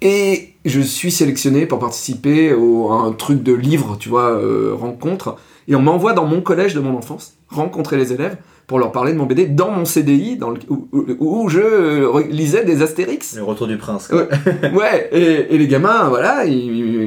[0.00, 4.72] Et je suis sélectionné pour participer au, à un truc de livre, tu vois, euh,
[4.74, 5.36] rencontre.
[5.68, 9.12] Et on m'envoie dans mon collège de mon enfance rencontrer les élèves pour leur parler
[9.12, 11.04] de mon BD dans mon CDI dans le- où, où-
[11.44, 13.36] où je euh, lisais des Astérix.
[13.36, 14.08] Le retour du prince.
[14.08, 14.22] quoi.
[14.22, 16.54] Ouais, ouais, et, et les gamins, voilà ils,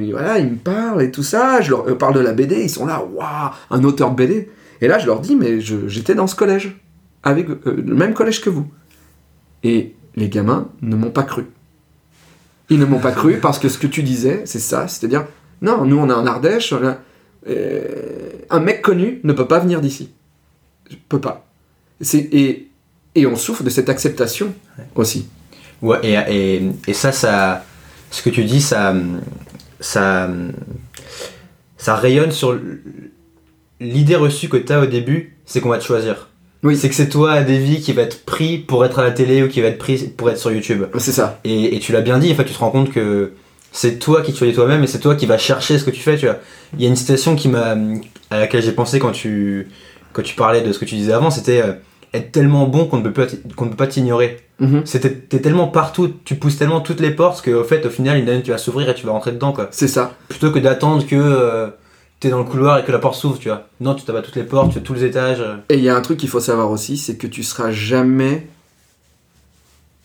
[0.06, 2.62] ils- voilà, ils me parlent et tout ça, je leur euh, parle de la BD,
[2.62, 4.49] ils sont là, waouh, un auteur de BD.
[4.82, 6.78] Et là, je leur dis, mais j'étais dans ce collège,
[7.23, 8.67] avec euh, le même collège que vous.
[9.67, 11.47] Et les gamins ne m'ont pas cru.
[12.69, 15.25] Ils ne m'ont pas cru parce que ce que tu disais, c'est ça, c'est-à-dire,
[15.62, 16.97] non, nous on a un Ardèche, on a-
[17.47, 20.12] euh, un mec connu ne peut pas venir d'ici.
[20.89, 21.45] Je peux pas.
[22.13, 22.67] Et,
[23.15, 24.54] et on souffre de cette acceptation
[24.95, 25.28] aussi.
[25.82, 26.13] Ouais, et,
[26.58, 27.65] et, et ça, ça,
[28.12, 28.95] ce que tu dis, ça,
[29.80, 30.30] ça,
[31.78, 32.58] ça rayonne sur
[33.80, 36.30] l'idée reçue que tu as au début, c'est qu'on va te choisir.
[36.63, 36.78] Oui.
[36.78, 39.48] C'est que c'est toi, Davy, qui va être pris pour être à la télé ou
[39.48, 40.86] qui va être pris pour être sur YouTube.
[40.98, 41.39] C'est ça.
[41.44, 43.32] Et, et tu l'as bien dit, en fait, tu te rends compte que
[43.76, 46.18] c'est toi qui choisis toi-même et c'est toi qui vas chercher ce que tu fais,
[46.18, 46.38] tu vois.
[46.78, 47.76] Il y a une citation qui m'a,
[48.30, 49.68] à laquelle j'ai pensé quand tu,
[50.13, 51.74] quand tu parlais de ce que tu disais avant, c'était euh,
[52.13, 54.38] être tellement bon qu'on ne peut qu'on ne peut pas t'ignorer.
[54.60, 54.84] Mhm.
[54.86, 58.30] C'était, t'es tellement partout, tu pousses tellement toutes les portes qu'au fait, au final, une
[58.30, 59.68] année, tu vas s'ouvrir et tu vas rentrer dedans, quoi.
[59.72, 60.13] C'est ça.
[60.30, 61.68] Plutôt que d'attendre que euh,
[62.19, 63.67] t'es dans le couloir et que la porte s'ouvre, tu vois.
[63.82, 65.41] Non, tu à toutes les portes, tu fais tous les étages.
[65.41, 65.58] euh.
[65.69, 68.47] Et il y a un truc qu'il faut savoir aussi, c'est que tu seras jamais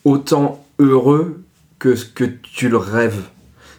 [0.03, 1.43] autant heureux
[1.79, 3.21] que ce que tu le rêves.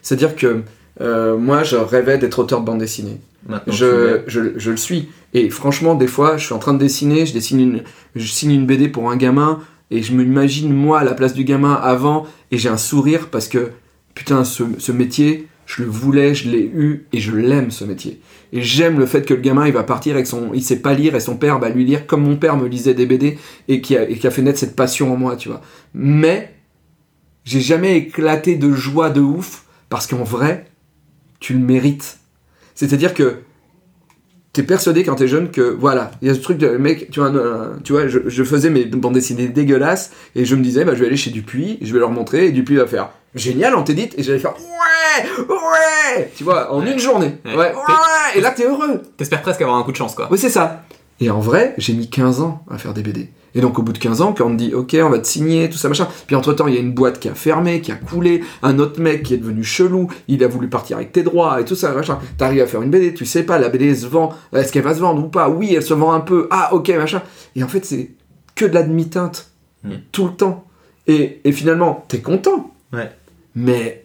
[0.03, 0.63] C'est-à-dire que
[1.01, 3.21] euh, moi, je rêvais d'être auteur de bande dessinée.
[3.67, 5.09] Je, je, je le suis.
[5.35, 7.83] Et franchement, des fois, je suis en train de dessiner, je dessine une,
[8.15, 11.45] je signe une BD pour un gamin, et je m'imagine moi à la place du
[11.45, 13.73] gamin avant, et j'ai un sourire parce que,
[14.15, 18.21] putain, ce, ce métier, je le voulais, je l'ai eu, et je l'aime ce métier.
[18.53, 20.95] Et j'aime le fait que le gamin, il va partir avec son, il sait pas
[20.95, 23.81] lire, et son père va lui lire comme mon père me lisait des BD, et
[23.81, 25.63] qui a, et qui a fait naître cette passion en moi, tu vois.
[25.95, 26.55] Mais,
[27.45, 30.67] j'ai jamais éclaté de joie de ouf, parce qu'en vrai,
[31.41, 32.19] tu le mérites.
[32.75, 33.41] C'est-à-dire que
[34.53, 37.21] t'es persuadé quand t'es jeune que voilà, il y a ce truc de mec, tu
[37.21, 40.85] vois, un- tu vois, je, je faisais mes bandes dessinées dégueulasses et je me disais,
[40.85, 43.75] bah je vais aller chez Dupuis, je vais leur montrer et Dupuis va faire génial,
[43.75, 47.73] on t'édite et j'allais faire ouais, ouais, tu vois, en une journée, ouais, Ouais.
[47.73, 49.03] ouais, et là t'es heureux.
[49.17, 50.29] T'espères presque avoir un coup de chance, quoi.
[50.31, 50.85] Oui, c'est ça.
[51.21, 53.29] Et en vrai, j'ai mis 15 ans à faire des BD.
[53.55, 55.27] Et donc, au bout de 15 ans, quand on me dit, OK, on va te
[55.27, 56.09] signer, tout ça, machin.
[56.27, 59.01] Puis, entre-temps, il y a une boîte qui a fermé, qui a coulé, un autre
[59.01, 61.93] mec qui est devenu chelou, il a voulu partir avec tes droits et tout ça,
[61.93, 62.19] machin.
[62.39, 64.95] T'arrives à faire une BD, tu sais pas, la BD se vend, est-ce qu'elle va
[64.95, 65.49] se vendre ou pas?
[65.51, 67.23] Oui, elle se vend un peu, ah, OK, machin.
[67.57, 68.13] Et en fait, c'est
[68.55, 69.49] que de la demi-teinte,
[69.85, 69.91] Mm.
[70.13, 70.65] tout le temps.
[71.09, 72.71] Et, et finalement, t'es content.
[72.93, 73.11] Ouais.
[73.57, 74.05] Mais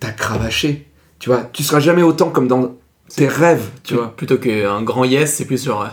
[0.00, 0.86] t'as cravaché.
[1.18, 2.74] Tu vois, tu seras jamais autant comme dans
[3.14, 4.16] tes rêves, tu vois.
[4.16, 5.86] Plutôt qu'un grand yes, c'est plus sur.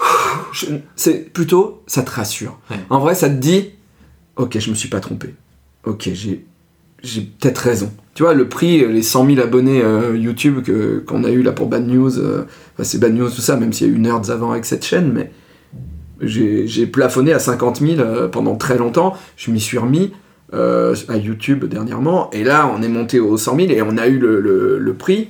[0.96, 2.58] c'est plutôt ça te rassure.
[2.70, 2.76] Ouais.
[2.90, 3.70] En vrai, ça te dit
[4.36, 5.34] ok, je me suis pas trompé.
[5.84, 6.44] Ok, j'ai
[7.02, 7.90] j'ai peut-être raison.
[8.14, 11.52] Tu vois, le prix, les 100 000 abonnés euh, YouTube que qu'on a eu là
[11.52, 12.42] pour Bad News, euh,
[12.74, 14.84] enfin, c'est Bad News tout ça, même s'il y a eu Nerds avant avec cette
[14.84, 15.30] chaîne, mais
[16.20, 19.16] j'ai j'ai plafonné à 50 000 euh, pendant très longtemps.
[19.36, 20.12] Je m'y suis remis
[20.52, 24.18] à YouTube dernièrement, et là, on est monté aux 100 000 et on a eu
[24.18, 25.28] le, le- le prix.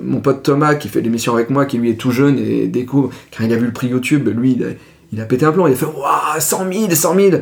[0.00, 2.66] Euh, mon pote Thomas qui fait l'émission avec moi, qui lui est tout jeune et
[2.66, 4.68] découvre, quand il a vu le prix YouTube, lui il a,
[5.12, 7.36] il a pété un plomb, il a fait Waouh, 100 000, 100 000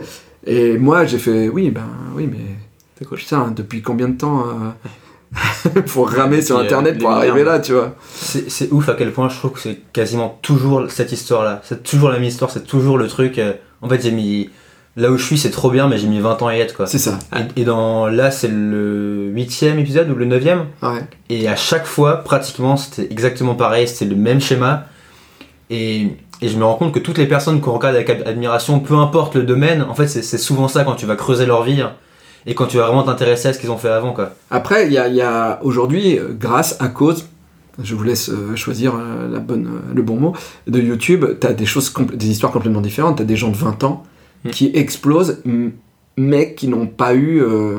[0.47, 1.83] Et moi j'ai fait Oui, ben
[2.14, 2.38] oui, mais
[2.99, 3.18] C'est cool.
[3.18, 7.55] putain, depuis combien de temps euh, faut ramer sur euh, internet pour arriver milliards.
[7.57, 10.90] là, tu vois C'est c'est ouf à quel point je trouve que c'est quasiment toujours
[10.90, 11.61] cette histoire-là.
[11.64, 13.38] C'est toujours la même histoire, c'est toujours le truc.
[13.38, 14.49] euh, en fait, j'ai mis.
[14.96, 16.74] Là où je suis, c'est trop bien, mais j'ai mis 20 ans à y être,
[16.77, 16.87] quoi.
[16.87, 17.18] C'est ça.
[17.57, 18.09] Et, et dans.
[18.09, 20.64] Là, c'est le huitième épisode ou le neuvième.
[20.83, 21.01] Ouais.
[21.31, 24.87] Et à chaque fois, pratiquement, c'était exactement pareil, c'était le même schéma.
[25.70, 26.09] Et,
[26.40, 28.94] et je me rends compte que toutes les personnes qu'on regarde avec ad- admiration, peu
[28.94, 31.92] importe le domaine, en fait, c'est souvent ça quand tu vas creuser leur vie hein,
[32.46, 34.33] et quand tu vas vraiment t'intéresser à ce qu'ils ont fait avant, quoi.
[34.51, 37.29] Après, il y a, a aujourd'hui, euh, grâce à cause,
[37.83, 40.33] je vous laisse euh, choisir euh, la bonne, le bon mot,
[40.66, 43.18] de YouTube, t'as des choses, des histoires complètement différentes.
[43.18, 44.05] T'as des gens de 20 ans
[44.44, 44.51] Mm.
[44.51, 45.42] qui explosent,
[46.16, 47.40] mais qui n'ont pas eu.
[47.42, 47.79] euh,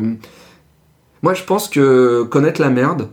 [1.21, 3.09] Moi, je pense que connaître la merde,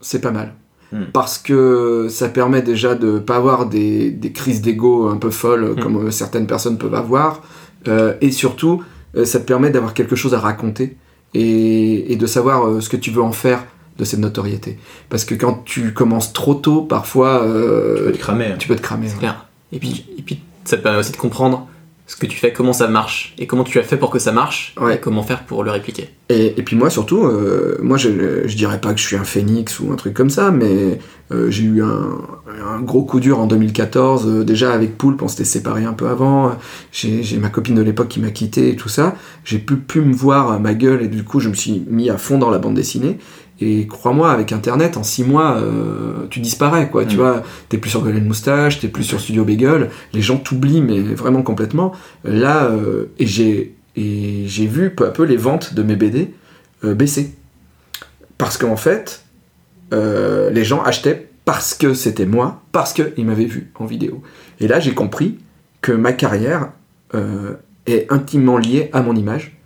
[0.00, 0.54] c'est pas mal.
[0.92, 1.04] Mm.
[1.12, 5.72] Parce que ça permet déjà de pas avoir des, des crises d'ego un peu folles
[5.76, 5.80] Mm.
[5.80, 7.42] comme euh, certaines personnes peuvent avoir.
[7.86, 8.82] Euh, et surtout,
[9.24, 10.96] ça te permet d'avoir quelque chose à raconter
[11.34, 13.64] et, et de savoir ce que tu veux en faire
[13.98, 14.78] de cette notoriété.
[15.08, 18.46] Parce que quand tu commences trop tôt, parfois, euh, Tu peux te cramer.
[18.46, 18.56] hein.
[18.58, 19.08] tu peux te cramer.
[19.08, 19.20] C'est ouais.
[19.20, 19.46] clair.
[19.72, 21.66] Et puis, et puis, ça te permet aussi de comprendre
[22.08, 24.32] ce que tu fais, comment ça marche, et comment tu as fait pour que ça
[24.32, 24.96] marche, Ouais.
[24.96, 26.08] et comment faire pour le répliquer.
[26.30, 28.08] Et, et puis moi surtout, euh, moi je,
[28.48, 30.98] je dirais pas que je suis un phénix ou un truc comme ça, mais
[31.32, 32.18] euh, j'ai eu un,
[32.66, 34.26] un gros coup dur en 2014.
[34.26, 36.52] euh, déjà avec Poulpe, on s'était séparés un peu avant.
[36.92, 39.14] J'ai ma copine de l'époque qui m'a quitté et tout ça.
[39.44, 42.10] J'ai pu, pu me voir à ma gueule et du coup je me suis mis
[42.10, 43.18] à fond dans la bande dessinée.
[43.60, 47.04] Et crois-moi, avec Internet, en six mois, euh, tu disparais, quoi.
[47.04, 47.18] Tu Mm.
[47.18, 49.90] vois, t'es plus sur Golden Moustache, t'es plus sur Studio Bagel.
[50.12, 51.92] Les gens t'oublient, mais vraiment complètement.
[52.24, 56.30] Là, euh, et j'ai et j'ai vu peu à peu les ventes de mes BD
[56.84, 57.34] euh, baisser.
[58.36, 59.24] Parce qu'en fait,
[59.90, 64.22] les gens achetaient parce que c'était moi, parce qu'ils m'avaient vu en vidéo.
[64.60, 65.38] Et là, j'ai compris
[65.80, 66.70] que ma carrière
[67.86, 69.58] est intimement liée à mon image,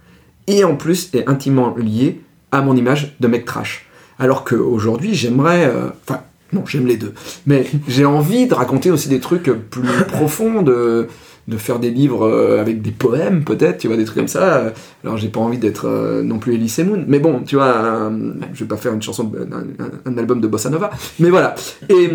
[0.47, 2.21] et en plus est intimement liée
[2.53, 3.87] à mon image de mec trash.
[4.19, 5.65] Alors qu'aujourd'hui, j'aimerais...
[5.67, 6.21] euh, Enfin,
[6.53, 7.15] non, j'aime les deux.
[7.47, 11.09] Mais j'ai envie de raconter aussi des trucs plus profonds, de,
[11.49, 14.73] de faire des livres euh, avec des poèmes, peut-être, tu vois, des trucs comme ça.
[15.03, 17.05] Alors, j'ai pas envie d'être euh, non plus Elise Moon.
[17.09, 18.13] Mais bon, tu vois,
[18.53, 20.91] je vais pas faire une chanson, un- un album de Bossa Nova.
[21.19, 21.55] Mais voilà.
[21.89, 22.11] Et,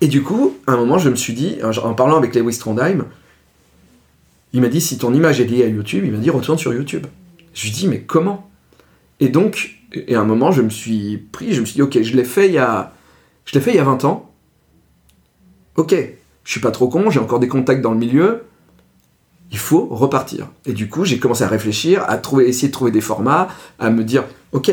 [0.00, 3.04] et du coup, à un moment, je me suis dit, en parlant avec Lewis Trondheim,
[4.52, 6.72] il m'a dit, si ton image est liée à YouTube, il m'a dit, retourne sur
[6.72, 7.06] YouTube.
[7.54, 8.48] Je lui dis, mais comment?
[9.20, 12.02] Et donc, et à un moment, je me suis pris, je me suis dit, ok,
[12.02, 12.92] je l'ai fait il y a,
[13.44, 14.30] je l'ai fait il y a 20 ans.
[15.76, 15.94] Ok,
[16.44, 18.44] je suis pas trop con, j'ai encore des contacts dans le milieu.
[19.50, 20.48] Il faut repartir.
[20.66, 23.48] Et du coup, j'ai commencé à réfléchir, à trouver, essayer de trouver des formats,
[23.78, 24.72] à me dire, ok,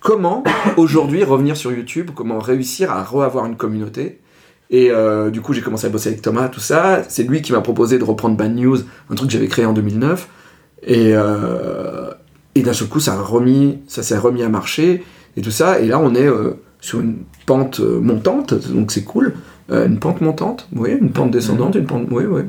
[0.00, 0.44] comment
[0.76, 4.20] aujourd'hui revenir sur YouTube, comment réussir à reavoir une communauté.
[4.70, 7.02] Et euh, du coup, j'ai commencé à bosser avec Thomas, tout ça.
[7.08, 8.78] C'est lui qui m'a proposé de reprendre Bad News,
[9.10, 10.28] un truc que j'avais créé en 2009.
[10.82, 12.10] Et, euh,
[12.56, 15.04] et d'un seul coup, ça, a remis, ça s'est remis à marcher
[15.36, 15.78] et tout ça.
[15.80, 19.34] Et là, on est euh, sur une pente euh, montante, donc c'est cool.
[19.70, 22.42] Euh, une pente montante, oui, une pente descendante, une pente, oui, oui.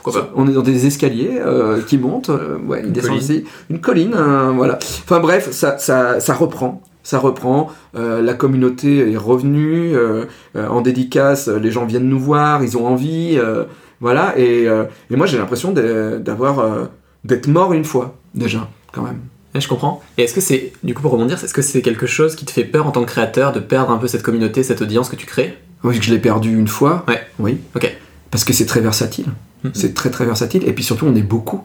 [0.00, 0.30] Pourquoi pas?
[0.36, 2.30] On est dans des escaliers euh, qui montent,
[2.66, 3.24] ouais, ils Une descendent colline.
[3.24, 3.44] aussi.
[3.68, 4.78] Une colline, hein, voilà.
[5.04, 6.80] Enfin bref, ça, ça, ça reprend.
[7.04, 9.96] Ça reprend, la communauté est revenue,
[10.54, 13.36] en dédicace, les gens viennent nous voir, ils ont envie,
[14.00, 14.66] voilà, et,
[15.10, 16.88] et moi j'ai l'impression d'avoir,
[17.24, 19.18] d'être mort une fois, déjà, quand même.
[19.60, 20.02] Je comprends.
[20.18, 22.50] Et est-ce que c'est, du coup, pour rebondir, est-ce que c'est quelque chose qui te
[22.50, 25.16] fait peur en tant que créateur de perdre un peu cette communauté, cette audience que
[25.16, 25.58] tu crées?
[25.84, 27.04] Oui, que je l'ai perdu une fois.
[27.08, 27.20] Ouais.
[27.38, 27.58] Oui.
[27.74, 27.94] Ok.
[28.30, 29.26] Parce que c'est très versatile.
[29.64, 29.72] Mhm.
[29.74, 30.62] C'est très très versatile.
[30.66, 31.62] Et puis surtout, on est beaucoup.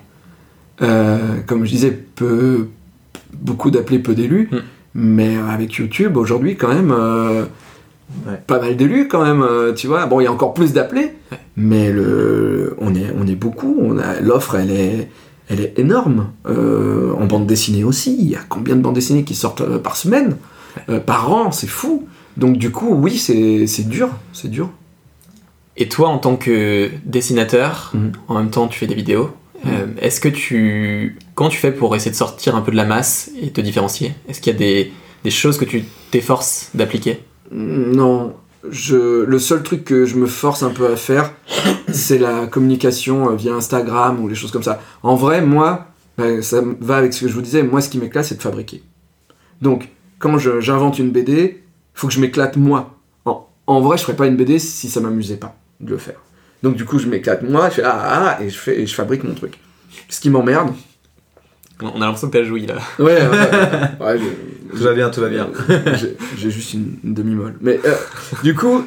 [0.81, 2.67] Euh, comme je disais, peu,
[3.33, 4.49] beaucoup d'appelés, peu d'élus.
[4.51, 4.61] Mhm.
[4.95, 7.45] Mais avec YouTube, aujourd'hui, quand même, euh,
[8.25, 8.41] Ouais.
[8.47, 10.05] pas mal d'élus quand même, euh, tu vois.
[10.05, 11.37] Bon, il y a encore plus d'appelés, Ouais.
[11.57, 13.77] mais le, on, est, on est beaucoup.
[13.81, 15.09] On a, l'offre, elle est,
[15.49, 16.29] elle est énorme.
[16.47, 18.15] Euh, en bande dessinée aussi.
[18.19, 20.37] Il y a combien de bandes dessinées qui sortent euh, par semaine
[20.89, 22.07] Euh, Par an, c'est fou.
[22.37, 24.09] Donc du coup, oui, c'est, dur.
[24.33, 24.69] C'est dur.
[25.75, 28.11] Et toi, en tant que dessinateur, Mhm.
[28.27, 29.31] en même temps, tu fais des vidéos.
[29.65, 31.17] euh, est-ce que tu.
[31.33, 34.13] Comment tu fais pour essayer de sortir un peu de la masse et te différencier?
[34.29, 34.91] Est-ce qu'il y a des,
[35.23, 37.23] des choses que tu t'efforces d'appliquer?
[37.51, 38.33] Non,
[38.69, 41.33] je, le seul truc que je me force un peu à faire,
[41.91, 44.81] c'est la communication euh, via Instagram ou les choses comme ça.
[45.03, 47.97] En vrai, moi, bah, ça va avec ce que je vous disais, moi ce qui
[47.97, 48.83] m'éclate, c'est de fabriquer.
[49.61, 49.89] Donc,
[50.19, 52.97] quand j'invente une BD, faut que je m'éclate moi.
[53.25, 56.19] En, en vrai, je ferais pas une BD si ça m'amusait pas de le faire.
[56.63, 58.87] Donc du coup, je m'éclate moi, je fais ah, ah, ah, et je fais et
[58.87, 59.59] je fabrique mon truc.
[60.09, 60.73] Ce qui m'emmerde.
[61.81, 62.75] On a l'impression que t'as joui là.
[62.97, 64.19] Ouais, ouais, ouais,
[64.71, 65.49] Tout va bien, tout va bien.
[65.95, 67.55] j'ai- J'ai juste une, une demi-molle.
[67.61, 67.93] Mais euh,
[68.43, 68.83] du coup,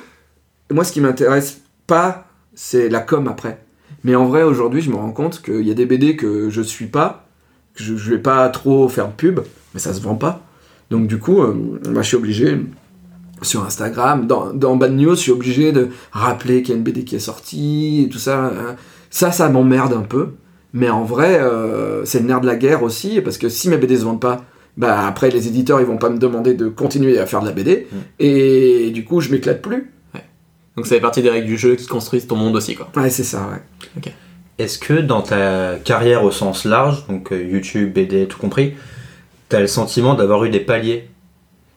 [0.70, 3.64] moi, ce qui m'intéresse pas, c'est la com après.
[4.04, 6.62] Mais en vrai, aujourd'hui, je me rends compte qu'il y a des BD que je
[6.62, 7.26] suis pas,
[7.74, 9.40] que je, je vais pas trop faire de pub,
[9.74, 10.42] mais ça se vend pas.
[10.90, 11.54] Donc du coup, euh,
[11.88, 12.58] moi, je suis obligé
[13.42, 16.84] sur Instagram, dans, dans Bad News, je suis obligé de rappeler qu'il y a une
[16.84, 18.46] BD qui est sortie et tout ça.
[18.46, 18.76] hein.
[19.10, 20.30] Ça, ça m'emmerde un peu.
[20.72, 23.76] Mais en vrai, euh, c'est le nerf de la guerre aussi, parce que si mes
[23.76, 24.44] BD se vendent pas,
[24.76, 27.52] bah après les éditeurs ils vont pas me demander de continuer à faire de la
[27.52, 27.96] BD, Mm.
[28.20, 29.90] et du coup je m'éclate plus.
[30.76, 32.88] Donc ça fait partie des règles du jeu qui construisent ton monde aussi, quoi.
[32.96, 34.12] Ouais, c'est ça, ouais.
[34.58, 38.74] Est-ce que dans ta carrière au sens large, donc euh, YouTube, BD, tout compris,
[39.48, 41.08] t'as le sentiment d'avoir eu des paliers?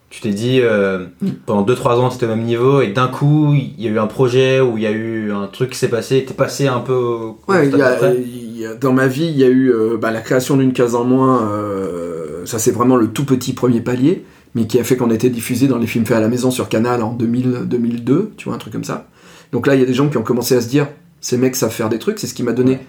[0.09, 1.07] Tu t'es dit, euh,
[1.47, 4.05] pendant 2-3 ans, t'étais au même niveau, et d'un coup, il y a eu un
[4.05, 6.79] projet où il y a eu un truc qui s'est passé, et t'es passé un
[6.81, 9.97] peu au Ouais, y a- y a- dans ma vie, il y a eu euh,
[9.99, 11.49] bah, la création d'une case en moins.
[11.51, 14.25] euh, ça, c'est vraiment le tout petit premier palier,
[14.55, 16.69] mais qui a fait qu'on était diffusé dans les films faits à la maison sur
[16.69, 19.07] Canal en 2000, 2002, tu vois, un truc comme ça.
[19.51, 20.87] Donc là, il y a des gens qui ont commencé à se dire
[21.21, 22.19] ces mecs savent faire des trucs.
[22.19, 22.79] C'est ce qui m'a donné Ouais.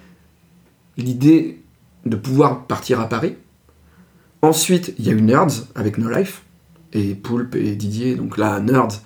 [0.97, 1.61] l'idée
[2.07, 3.35] de pouvoir partir à Paris.
[4.43, 6.43] Ensuite, il y a eu Nerds avec No Life,
[6.93, 8.15] et Poulpe et Didier.
[8.15, 9.01] Donc là, Nerds,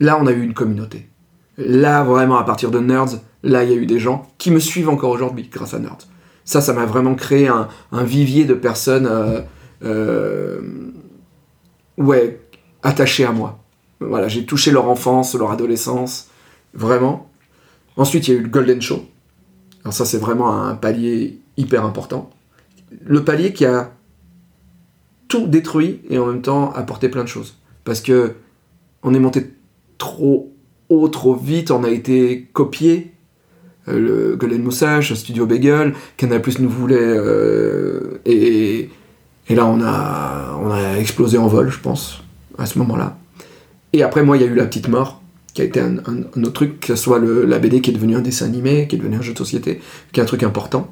[0.00, 1.08] là, on a eu une communauté.
[1.58, 4.58] Là, vraiment, à partir de Nerds, là, il y a eu des gens qui me
[4.58, 6.08] suivent encore aujourd'hui grâce à Nerds.
[6.44, 9.40] Ça, ça m'a vraiment créé un, un vivier de personnes euh,
[9.82, 10.60] euh,
[11.98, 12.40] ouais,
[12.82, 13.60] attachées à moi.
[14.00, 16.28] Voilà, j'ai touché leur enfance, leur adolescence,
[16.74, 17.30] vraiment.
[17.96, 19.04] Ensuite, il y a eu le Golden Show.
[19.84, 22.30] Alors ça, c'est vraiment un palier hyper important.
[23.04, 23.92] Le palier qui a
[25.28, 27.56] tout détruit et en même temps apporté plein de choses.
[27.84, 28.34] Parce que
[29.02, 29.52] on est monté
[29.98, 30.52] trop
[30.88, 33.12] haut, trop vite, on a été copié.
[33.88, 36.96] Euh, le Golden Moussage, Studio Bagel, Canal Plus nous voulait.
[36.98, 38.90] euh, et
[39.50, 42.22] là, on a, on a explosé en vol, je pense,
[42.56, 43.16] à ce moment-là.
[43.92, 45.20] Et après, moi, il y a eu La Petite Mort,
[45.52, 47.90] qui a été un, un- un autre truc, que ce soit le- la BD qui
[47.90, 49.80] est devenu un dessin animé, qui est devenu un jeu de société,
[50.12, 50.88] qui est un truc important.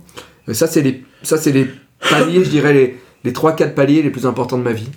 [0.49, 1.69] Et ça, c'est les, ça, c'est les
[2.11, 4.89] paliers, je dirais, les, les 3-4 paliers les plus importants de ma vie.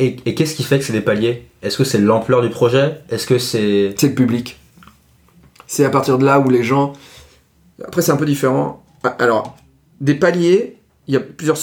[0.00, 1.46] Et, et qu'est-ce qui fait que c'est des paliers?
[1.62, 2.98] Est-ce que c'est l'ampleur du projet?
[3.10, 3.94] Est-ce que c'est.
[3.96, 4.58] c'est le public.
[5.66, 6.92] C'est à partir de là où les gens.
[7.84, 8.84] Après, c'est un peu différent.
[9.04, 9.56] Ah, Alors,
[10.00, 11.56] des paliers, il y a plusieurs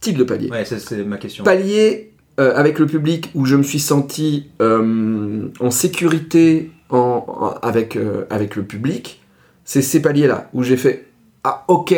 [0.00, 0.50] styles de paliers.
[0.50, 1.44] Ouais, c'est- ma question.
[1.44, 7.66] Palier euh, avec le public où je me suis senti euh, en sécurité en, en-
[7.66, 9.20] avec, euh, avec le public,
[9.64, 11.06] c'est ces paliers-là où j'ai fait
[11.44, 11.94] Ah, ok,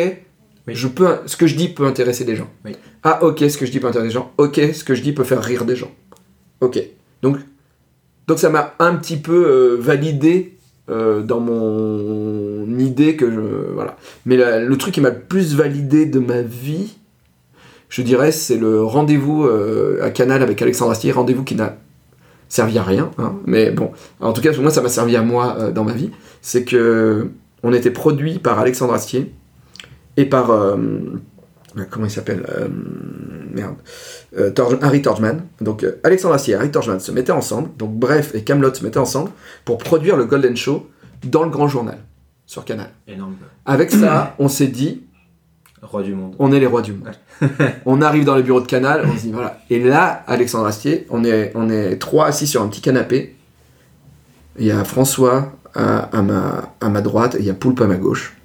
[0.67, 0.73] Oui.
[0.75, 2.49] je peux, ce que je dis peut intéresser des gens.
[2.65, 2.71] Oui.
[3.03, 4.31] Ah, ok, ce que je dis peut intéresser des gens.
[4.37, 5.91] Ok, ce que je dis peut faire rire des gens.
[6.61, 6.79] Ok.
[7.21, 7.37] Donc,
[8.27, 10.57] donc ça m'a un petit peu validé
[10.89, 13.39] euh, dans mon idée que je.
[13.73, 13.95] Voilà.
[14.25, 16.97] Mais la- le truc qui m'a le plus validé de ma vie,
[17.91, 21.77] je dirais, c'est le rendez-vous euh, à Canal avec Alexandre Astier, rendez-vous qui n'a
[22.49, 25.21] servi à rien, hein, mais bon, en tout cas, pour moi, ça m'a servi à
[25.21, 26.09] moi euh, dans ma vie.
[26.41, 27.29] C'est que
[27.63, 29.31] on était produit par Alexandre Astier
[30.17, 30.49] et par.
[30.51, 30.77] euh,
[31.89, 32.67] comment il s'appelle Euh,
[33.53, 33.75] Merde.
[34.81, 35.41] Harry Torgman.
[35.59, 38.97] Donc, Alexandre Astier et Harry Torgman se mettaient ensemble, donc Bref et Camelot se mettaient
[38.99, 39.29] ensemble
[39.65, 40.89] pour produire le Golden Show
[41.25, 41.97] dans le grand journal
[42.45, 42.89] sur Canal.
[43.07, 43.35] Énorme.
[43.65, 45.03] Avec ça, on s'est dit,
[45.91, 46.35] Roi du monde.
[46.39, 47.11] on est les rois du monde.
[47.85, 49.59] on arrive dans le bureau de Canal, on se dit voilà.
[49.69, 53.35] Et là, Alexandre Astier, on est, on est trois assis sur un petit canapé.
[54.57, 57.81] Il y a François à, à ma, à ma droite et il y a Poulpe
[57.81, 58.37] à ma gauche.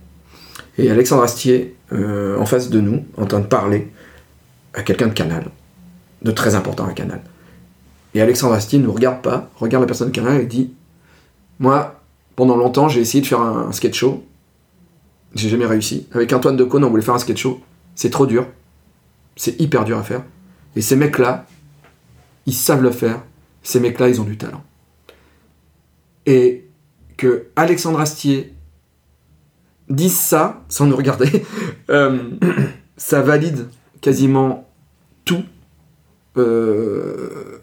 [0.78, 3.88] Et Alexandre Astier euh, en face de nous, en train de parler
[4.74, 5.44] à quelqu'un de Canal.
[6.22, 7.20] de très important à Canal.
[8.14, 10.72] Et Alexandre Astier ne regarde pas, regarde la personne de Canal et dit
[11.60, 12.00] Moi,
[12.34, 14.24] pendant longtemps, j'ai essayé de faire un, sketch show.
[15.36, 16.08] J'ai jamais réussi.
[16.12, 17.60] Avec Antoine Decaune, on voulait faire un sketch show.
[17.94, 18.46] C'est trop dur.
[19.36, 20.24] C'est hyper dur à faire.
[20.74, 21.46] Et ces mecs-là,
[22.46, 23.22] ils savent le faire.
[23.62, 24.64] Ces mecs-là, ils ont du talent.
[26.24, 26.64] Et
[27.16, 28.54] que Alexandre Astier
[29.88, 31.44] dise ça, sans nous regarder,
[31.90, 32.30] euh,
[32.96, 33.68] ça valide
[34.00, 34.68] quasiment
[35.24, 35.44] tout
[36.36, 37.58] euh,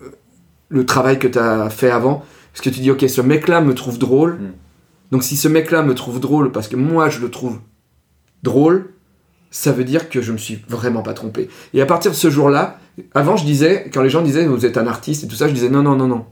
[0.70, 2.24] le travail que tu as fait avant.
[2.52, 4.34] Parce que tu dis, ok, ce mec-là me trouve drôle.
[4.34, 4.54] Mm.
[5.14, 7.60] Donc si ce mec-là me trouve drôle parce que moi je le trouve
[8.42, 8.90] drôle,
[9.52, 11.50] ça veut dire que je me suis vraiment pas trompé.
[11.76, 12.80] Et à partir de ce jour-là,
[13.14, 15.54] avant je disais, quand les gens disaient vous êtes un artiste et tout ça, je
[15.54, 16.26] disais non, non, non, non.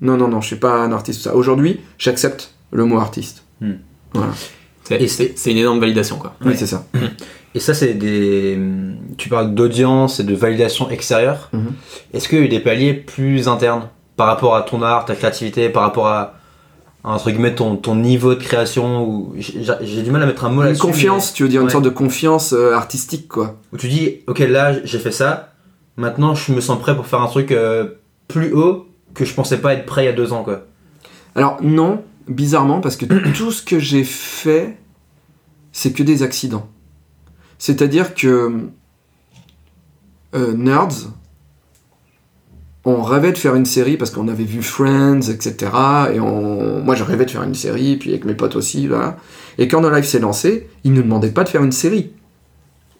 [0.00, 1.20] Non, non, non, je suis pas un artiste.
[1.20, 1.34] Ça.
[1.34, 3.44] Aujourd'hui, j'accepte le mot artiste.
[3.60, 3.74] Hmm.
[4.14, 4.32] Voilà.
[4.84, 6.34] C'est une énorme validation, quoi.
[6.42, 6.86] Oui, c'est ça.
[6.94, 7.08] Hmm.
[7.54, 8.58] Et ça, c'est des.
[9.18, 11.50] Tu parles d'audience et de validation extérieure.
[11.52, 11.72] Mhm.
[12.14, 15.14] Est-ce qu'il y a eu des paliers plus internes par rapport à ton art, ta
[15.14, 16.37] créativité, par rapport à
[17.04, 20.62] entre guillemets ton, ton niveau de création ou j'ai du mal à mettre un mot
[20.62, 20.84] là-dessus.
[20.84, 23.56] Une confiance, tu veux dire une sorte de confiance euh, artistique quoi.
[23.72, 25.54] Où tu dis ok là j'ai fait ça,
[25.96, 27.88] maintenant je me sens prêt pour faire un truc euh,
[28.26, 30.66] plus haut que je pensais pas être prêt il y a deux ans quoi.
[31.34, 34.76] Alors non, bizarrement parce que tout ce que j'ai fait
[35.72, 36.68] c'est que des accidents.
[37.58, 38.68] C'est-à-dire que
[40.34, 41.10] euh, Nerds,
[42.88, 45.70] on rêvait de faire une série parce qu'on avait vu Friends, etc.
[46.14, 48.88] Et moi, je rêvais de faire une série, puis avec mes potes aussi.
[49.58, 52.12] Et quand No Life s'est lancé, ils ne nous demandaient pas de faire une série.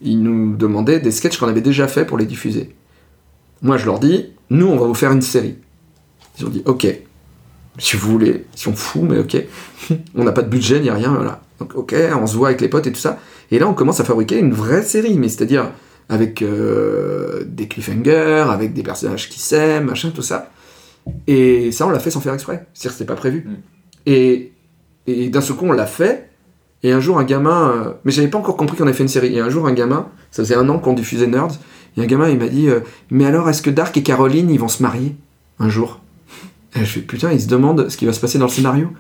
[0.01, 2.75] Ils nous demandaient des sketchs qu'on avait déjà fait pour les diffuser.
[3.63, 5.57] Moi, je leur dis, nous, on va vous faire une série.
[6.39, 6.87] Ils ont dit, ok,
[7.79, 9.43] si vous voulez, si on fout, mais ok.
[10.15, 11.41] on n'a pas de budget, ni rien, voilà.
[11.59, 13.19] Donc, ok, on se voit avec les potes et tout ça.
[13.51, 15.71] Et là, on commence à fabriquer une vraie série, mais c'est-à-dire
[16.09, 20.51] avec euh, des cliffhangers, avec des personnages qui s'aiment, machin, tout ça.
[21.27, 22.67] Et ça, on l'a fait sans faire exprès.
[22.73, 23.47] C'est-à-dire que c'était pas prévu.
[23.47, 23.55] Mm.
[24.07, 24.53] Et,
[25.07, 26.31] et d'un seul coup, on l'a fait.
[26.83, 27.71] Et un jour, un gamin.
[27.71, 29.35] Euh, mais j'avais pas encore compris qu'on avait fait une série.
[29.35, 31.59] Et un jour, un gamin, ça faisait un an qu'on diffusait Nerds.
[31.97, 32.81] Et un gamin, il m'a dit euh,
[33.11, 35.17] Mais alors, est-ce que Dark et Caroline, ils vont se marier?
[35.59, 36.01] Un jour
[36.77, 38.91] Et je fais Putain, ils se demandent ce qui va se passer dans le scénario.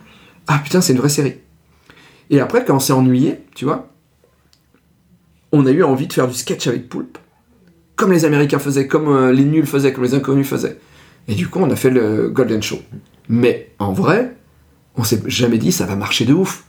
[0.46, 1.36] Ah putain, c'est une vraie série.
[2.30, 3.90] Et après, quand on s'est ennuyé, tu vois,
[5.52, 7.18] on a eu envie de faire du sketch avec Poulpe.
[7.96, 10.78] Comme les Américains faisaient, comme euh, les nuls faisaient, comme les inconnus faisaient.
[11.26, 12.78] Et du coup, on a fait le Golden Show.
[13.28, 14.36] Mais en vrai,
[14.96, 16.64] on s'est jamais dit ça va marcher de ouf.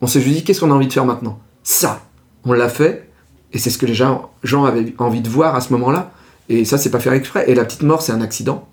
[0.00, 1.40] On s'est juste dit qu'est-ce qu'on a envie de faire maintenant?
[1.62, 2.02] Ça
[2.44, 3.10] On l'a fait,
[3.52, 4.30] et c'est ce que les gens,
[4.64, 6.12] avaient envie de voir à ce moment-là.
[6.48, 7.50] Et ça, c'est pas faire exprès.
[7.50, 8.68] Et la petite mort, c'est un accident.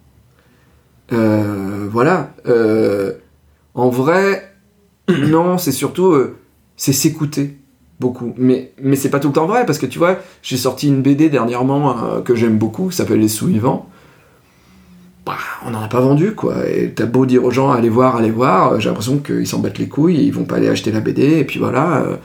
[1.12, 2.34] Euh, voilà.
[2.46, 3.14] Euh,
[3.74, 4.56] en vrai,
[5.10, 6.16] non, c'est surtout.
[6.78, 7.58] c'est s'écouter
[8.00, 8.34] beaucoup.
[8.38, 11.02] Mais, mais c'est pas tout le temps vrai, parce que tu vois, j'ai sorti une
[11.02, 13.90] BD dernièrement euh, que j'aime beaucoup, qui s'appelle Les Sous-Vivants.
[15.26, 16.68] Bah, on n'en a pas vendu, quoi.
[16.70, 19.60] Et t'as beau dire aux gens, allez voir, allez voir, euh, j'ai l'impression qu'ils s'en
[19.60, 21.98] battent les couilles, ils vont pas aller acheter la BD, et puis voilà.
[22.02, 22.16] Euh,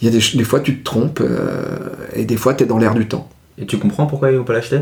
[0.00, 1.22] il y a des, des, fois, tu te trompes,
[2.14, 3.28] et des fois, t'es dans l'air du temps.
[3.56, 4.80] Et tu comprends pourquoi ils vont pas l'acheter?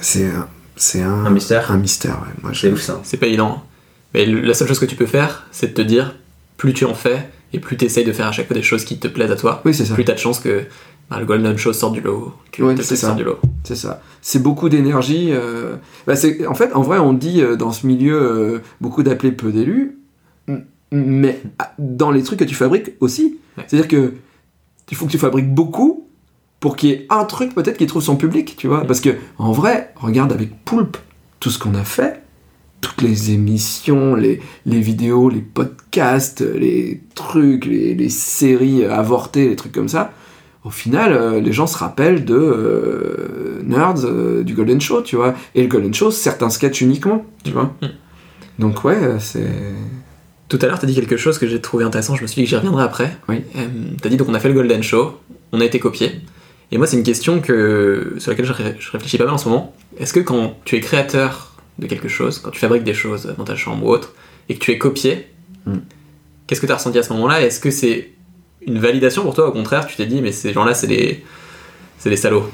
[0.00, 1.72] C'est un, c'est un, un, mystère.
[1.72, 2.32] Un mystère, ouais.
[2.42, 3.00] Moi, c'est ouf ça.
[3.02, 3.64] C'est pas évident.
[4.12, 6.14] Mais la seule chose que tu peux faire, c'est de te dire,
[6.56, 8.84] plus tu en fais et plus tu essayes de faire à chaque fois des choses
[8.84, 9.92] qui te plaisent à toi, oui, ça.
[9.94, 10.66] plus tu as de chances que
[11.10, 12.32] bah, le Golden Show sorte du lot.
[12.50, 13.14] Que c'est ça.
[13.14, 13.38] Du lot.
[13.62, 14.00] C'est ça.
[14.22, 15.30] C'est beaucoup d'énergie.
[15.32, 15.76] Euh,
[16.06, 16.14] bah,
[16.48, 19.98] en fait, en vrai, on dit euh, dans ce milieu euh, beaucoup d'appelés, peu d'élus,
[20.90, 21.40] mais
[21.78, 23.38] dans les trucs que tu fabriques aussi.
[23.56, 24.14] C'est-à-dire que
[24.90, 26.08] il faut que tu fabriques beaucoup
[26.60, 28.86] pour qu'il y ait un truc peut-être qui trouve son public, tu vois.
[28.86, 30.96] Parce que en vrai, regarde avec Poulpe
[31.40, 32.23] tout ce qu'on a fait
[32.84, 39.88] toutes les émissions, les, vidéos, les podcasts, les trucs, les, séries avortées, les trucs comme
[39.88, 40.12] ça,
[40.64, 45.16] au final, euh, les gens se rappellent de euh, Nerds, euh, du Golden Show, tu
[45.16, 45.34] vois.
[45.54, 47.74] Et le Golden Show, certains sketchs uniquement, tu vois.
[47.80, 47.86] Mm.
[48.58, 49.48] Donc ouais, c'est...
[50.48, 52.42] Tout à l'heure, tu as dit quelque chose que j'ai trouvé intéressant, je me suis
[52.42, 53.16] dit que j'y reviendrai après.
[53.28, 53.42] Oui.
[53.54, 55.18] tu as dit donc on a fait le Golden Show,
[55.52, 56.20] on a été copié.
[56.70, 59.48] Et moi, c'est une question que, sur laquelle je, je réfléchis pas mal en ce
[59.48, 59.74] moment.
[59.98, 63.44] Est-ce que quand tu es créateur de quelque chose, quand tu fabriques des choses dans
[63.44, 64.14] ta chambre ou autre,
[64.48, 65.26] et que tu es copié,
[65.66, 65.78] hmm.
[66.46, 67.42] qu'est-ce que tu as ressenti à ce moment-là?
[67.42, 68.12] Est-ce que c'est
[68.66, 71.24] une validation pour toi Au contraire, tu t'es dit, mais ces gens-là, c'est des,
[71.98, 72.48] c'est des salauds?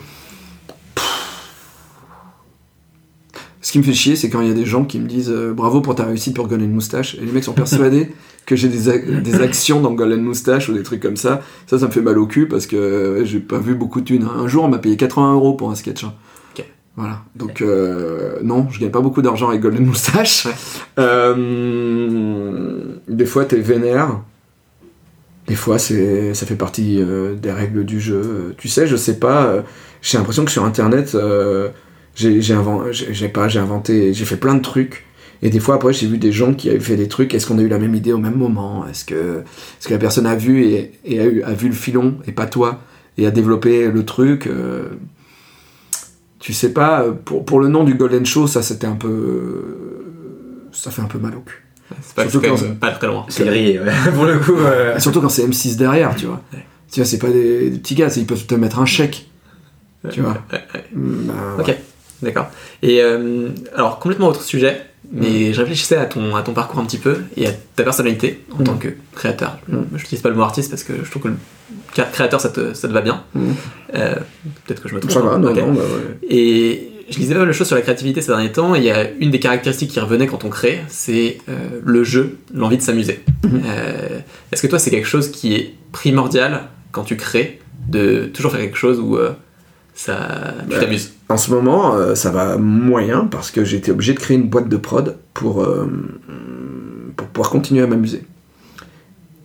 [3.63, 5.31] Ce qui me fait chier, c'est quand il y a des gens qui me disent
[5.31, 8.11] euh, bravo pour ta réussite pour Golden Moustache, et les mecs sont persuadés
[8.47, 11.43] que j'ai des, des, actions dans Golden Moustache ou des trucs comme ça.
[11.67, 14.27] Ça, ça me fait mal au cul parce que j'ai pas vu beaucoup de thunes.
[14.37, 16.03] Un jour, on m'a payé 80 euros pour un sketch.
[16.03, 16.15] Hein.
[17.01, 17.23] Voilà.
[17.35, 20.47] Donc euh, non, je gagne pas beaucoup d'argent avec Golden Moustache.
[20.99, 24.21] Euh, des fois, t'es vénère.
[25.47, 28.55] Des fois, c'est, ça fait partie euh, des règles du jeu.
[28.59, 29.65] Tu sais, je sais pas.
[30.03, 31.17] j'ai l'impression que sur Internet,
[32.15, 35.07] j'ai, j'ai, inven- j'ai- j'ai pas, j'ai inventé, j'ai fait plein de trucs.
[35.43, 37.35] Et des fois, après, j'ai vu des gens qui avaient fait des trucs.
[37.35, 38.85] Est-ce qu'on a eu la même idée au même moment?
[38.87, 39.39] Est-ce que,
[39.79, 42.33] est-ce que la personne a vu et, et a, eu, a vu le filon et
[42.33, 42.79] pas toi
[43.17, 44.49] et a développé le truc
[46.41, 47.05] Tu sais pas.
[47.25, 49.63] Pour, pour le nom du Golden Show, ça c'était un peu,
[50.73, 51.63] ça fait un peu mal au cul.
[52.03, 53.27] C'est pas, Surtout quand même pas très loin.
[53.29, 53.93] C'est grillé, ouais.
[54.15, 54.57] pour le coup.
[54.57, 56.41] euh, Surtout quand c'est M6 derrière, tu vois.
[56.53, 56.65] Ouais.
[56.91, 59.29] Tu vois, c'est pas des, des petits gars, c'est- ils peuvent te mettre un chèque.
[60.11, 60.31] Tu vois.
[60.53, 60.85] Ouais, ouais.
[60.95, 61.77] Bah, Ok,
[62.23, 62.47] d'accord.
[62.83, 65.19] Et euh, alors, complètement autre sujet, Mm.
[65.21, 68.45] mais je réfléchissais à ton, à ton parcours un petit peu et à ta personnalité
[68.57, 68.65] en Mm.
[68.65, 69.59] tant que créateur.
[69.69, 69.87] Je Mm.
[69.93, 71.37] n'utilise pas le mot artiste parce que je trouve que le
[71.93, 73.23] créateur, ça te, ça te va bien.
[73.35, 73.51] Mm.
[73.95, 74.15] Euh,
[74.67, 75.13] Peut-être que je me trompe.
[75.13, 75.57] Ça va, non, Ok.
[75.59, 76.19] non, bah ouais.
[76.29, 78.85] Et je lisais pas mal de choses sur la créativité ces derniers temps, et il
[78.85, 82.77] y a une des caractéristiques qui revenait quand on crée, c'est euh, le jeu, l'envie
[82.77, 83.21] de s'amuser.
[83.45, 83.63] Mhm.
[83.67, 84.19] Euh,
[84.53, 86.63] Est-ce que toi, c'est quelque chose qui est primordial
[86.93, 89.19] quand tu crées, de toujours faire quelque chose où
[89.95, 90.81] ça, tu Ouais.
[90.81, 91.13] t'amuses?
[91.29, 94.69] En ce moment, ça va moyen parce que j'ai été obligé de créer une boîte
[94.69, 95.65] de prod pour,
[97.17, 98.23] pour pouvoir continuer à m'amuser.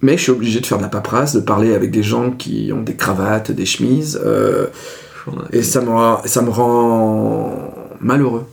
[0.02, 2.72] Mais je suis obligé de faire de la paperasse, de parler avec des gens qui
[2.74, 4.68] ont des cravates, des chemises, euh,
[5.52, 8.46] et ça me rend, ça me rend malheureux.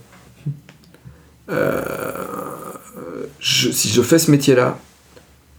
[1.49, 1.81] Euh,
[3.39, 4.79] je- si je fais ce métier-là,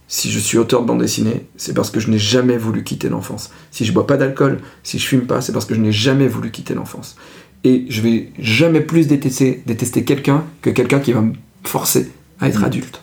[0.07, 3.09] si je suis auteur de bande dessinée, c'est parce que je n'ai jamais voulu quitter
[3.09, 3.51] l'enfance.
[3.71, 6.27] Si je bois pas d'alcool, si je fume pas, c'est parce que je n'ai jamais
[6.27, 7.15] voulu quitter l'enfance.
[7.63, 11.33] Et je vais jamais plus détester, détester quelqu'un que quelqu'un qui va me
[11.63, 12.65] forcer à être Mhm.
[12.65, 13.01] adulte.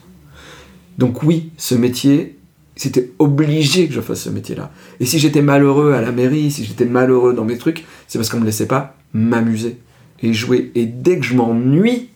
[0.98, 2.38] Donc oui, ce métier,
[2.76, 4.70] c'était obligé que je fasse ce métier-là.
[5.00, 8.28] Et si j'étais malheureux à la mairie, si j'étais malheureux dans mes trucs, c'est parce
[8.30, 9.76] qu'on me laissait pas m'amuser
[10.22, 10.70] et jouer.
[10.74, 12.08] Et dès que je m'ennuie,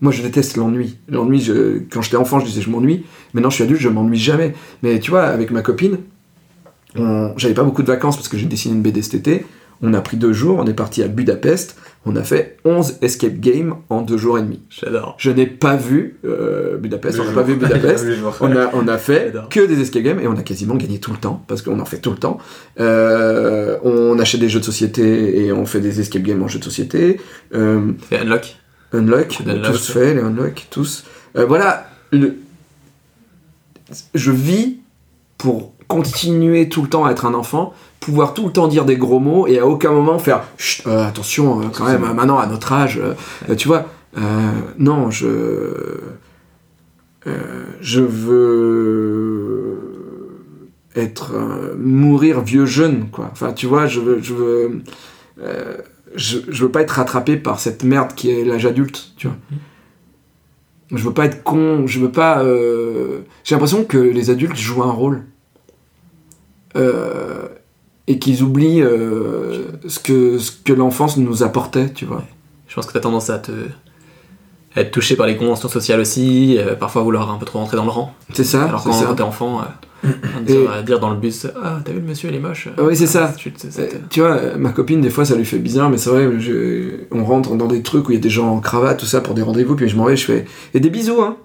[0.00, 0.96] moi je déteste l'ennui.
[1.08, 3.04] L'ennui, je- quand j'étais enfant, je disais je m'ennuie.
[3.34, 4.54] Maintenant je suis adulte, je m'ennuie jamais.
[4.82, 5.98] Mais tu vois, avec ma copine,
[6.96, 9.46] on- j'avais pas beaucoup de vacances parce que j'ai dessiné une BD cet été.
[9.82, 11.76] On a pris deux jours, on est parti à Budapest.
[12.06, 14.60] On a fait 11 escape games en deux jours et demi.
[14.70, 15.14] J'adore.
[15.18, 18.06] Je n'ai pas vu euh, Budapest, on n'a pas vu Budapest.
[18.40, 21.12] On a, on a fait que des escape games et on a quasiment gagné tout
[21.12, 22.38] le temps parce qu'on en fait tout le temps.
[22.78, 26.58] Euh, on achète des jeux de société et on fait des escape games en jeux
[26.58, 27.20] de société.
[27.54, 28.56] Euh, C'est Unlock.
[28.92, 31.04] unlock, on tous fait les unlock, tous.
[31.36, 32.36] Euh, voilà, le-
[34.14, 34.78] je vis
[35.38, 38.96] pour continuer tout le temps à être un enfant, pouvoir tout le temps dire des
[38.96, 42.38] gros mots et à aucun moment faire Chut, euh, attention euh, quand même, euh, maintenant
[42.38, 43.00] à notre âge,
[43.58, 43.86] tu vois.
[44.78, 45.26] non, je.
[47.80, 49.78] je veux
[50.96, 51.32] être
[51.78, 54.82] mourir vieux jeune quoi enfin tu vois je veux je veux
[56.16, 59.36] je, je veux pas être rattrapé par cette merde qui est l'âge adulte tu vois
[60.90, 62.42] je veux pas être con je veux pas
[63.44, 65.22] j'ai l'impression que les adultes jouent un rôle
[66.76, 67.48] Euh,
[68.06, 72.22] et qu'ils oublient euh, ce que ce que l'enfance nous apportait tu vois
[72.68, 73.50] Je pense que tu as tendance à te
[74.76, 77.76] à être touché par les conventions sociales aussi, euh, parfois vouloir un peu trop rentrer
[77.76, 78.14] dans le rang.
[78.32, 81.90] c'est ça Alors quand, quand t'es enfant, à dire, dire dans le bus Ah, t'as
[81.90, 82.68] vu le monsieur, il est moche.
[82.78, 83.32] Ah oui, c'est ça.
[84.08, 87.24] Tu- vois, ma copine, des fois, ça lui fait bizarre, mais c'est vrai, je- on
[87.24, 89.34] rentre dans des trucs où il y a des gens en cravate, tout ça, pour
[89.34, 90.44] des rendez-vous, puis je m'en vais, je fais.
[90.72, 91.36] Et des bisous, hein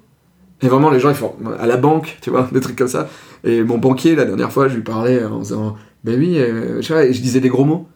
[0.62, 1.36] Et vraiment, les gens, ils font.
[1.60, 3.08] À la banque, tu vois, des trucs comme ça.
[3.44, 5.76] Et mon banquier, la dernière fois, je lui parlais en disant.
[6.04, 7.88] Ben oui, euh, tu vois, et je disais des gros mots.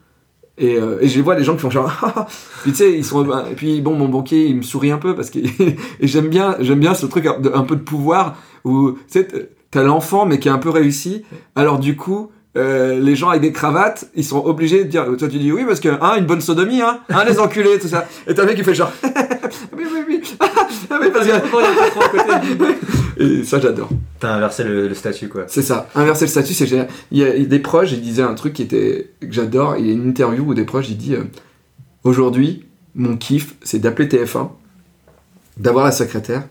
[0.57, 1.91] Et, euh, et je vois, les gens qui font genre.
[2.01, 2.27] Ah, ah.
[2.63, 3.25] puis tu sais, ils sont.
[3.49, 5.39] Et puis bon, mon banquier, il me sourit un peu, parce que.
[5.99, 8.35] et j'aime bien, j'aime bien ce truc un peu de pouvoir,
[8.65, 9.27] où, tu sais,
[9.71, 11.23] t'as l'enfant, mais qui est un peu réussi.
[11.55, 12.31] Alors du coup.
[12.57, 15.05] euh, les gens avec des cravates, ils sont obligés de dire.
[15.17, 17.87] Toi, tu dis oui parce que hein, une bonne sodomie, hein, hein les enculés, tout
[17.87, 18.07] ça.
[18.27, 18.91] Et t'as un mec qui fait genre.
[19.77, 20.21] oui, oui, oui.
[20.89, 23.89] Ah, mais parce que- Et ça, j'adore.
[24.19, 25.43] T'as inversé le, le statut, quoi.
[25.47, 25.89] C'est ça.
[25.95, 26.87] Inverser le statut, c'est génial.
[27.11, 29.75] Il y a des proches, ils disaient un truc qui était que j'adore.
[29.77, 31.23] Il y a une interview où des proches, il dit euh,
[32.03, 32.65] aujourd'hui,
[32.95, 34.49] mon kiff, c'est d'appeler TF1,
[35.57, 36.43] d'avoir la secrétaire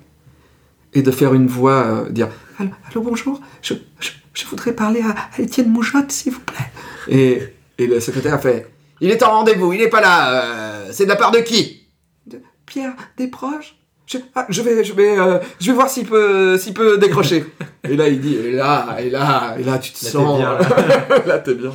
[0.94, 5.00] et de faire une voix, euh, dire allô, allô, bonjour, je, je, je voudrais parler
[5.02, 6.66] à, à Étienne Moujotte, s'il vous plaît.
[7.08, 7.42] Et,
[7.78, 8.68] et le secrétaire a fait
[9.00, 10.42] il est en rendez-vous, il n'est pas là.
[10.44, 11.86] euh, c'est de la part de qui?
[12.26, 13.76] De Pierre, des proches?
[14.10, 17.44] Je, ah, je vais, je vais, euh, je vais voir s'il peut, s'il peut décrocher.
[17.84, 20.58] et là, il dit, et là, et là, et là, tu te Là, sens, bien,
[21.26, 21.72] là, t'es bien.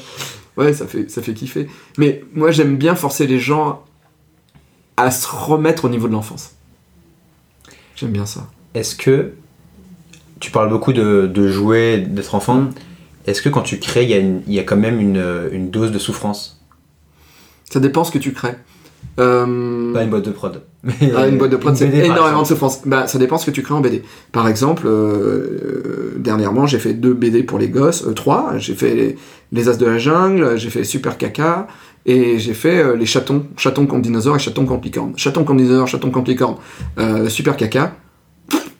[0.57, 1.67] Ouais, ça fait, ça fait kiffer.
[1.99, 3.83] Mais moi, j'aime bien forcer les gens
[4.97, 6.55] à se remettre au niveau de l'enfance.
[7.95, 8.47] J'aime bien ça.
[8.73, 9.33] Est-ce que
[10.39, 12.65] tu parles beaucoup de, de jouer, d'être enfant
[13.27, 15.23] Est-ce que quand tu crées, il y, a une- il y a quand même une,
[15.51, 16.59] une dose de souffrance?
[17.69, 18.55] Ça dépend ce que tu crées.
[19.19, 20.61] Euh, Pas une boîte de prod.
[21.15, 22.81] Ah, une boîte de prod, c'est énormément de souffrance.
[22.85, 24.03] Bah, ça dépend ce que tu crées en BD.
[24.31, 28.53] Par exemple, euh, euh, dernièrement, j'ai fait deux BD pour les gosses, euh, trois.
[28.57, 29.15] J'ai fait les,
[29.51, 31.67] les As de la jungle, j'ai fait Super Caca,
[32.05, 35.13] et j'ai fait euh, les chatons, chatons contre dinosaures et chatons contre licorne.
[35.15, 36.55] Chatons contre dinosaures, chatons contre licorne,
[36.99, 37.93] euh, Super Caca.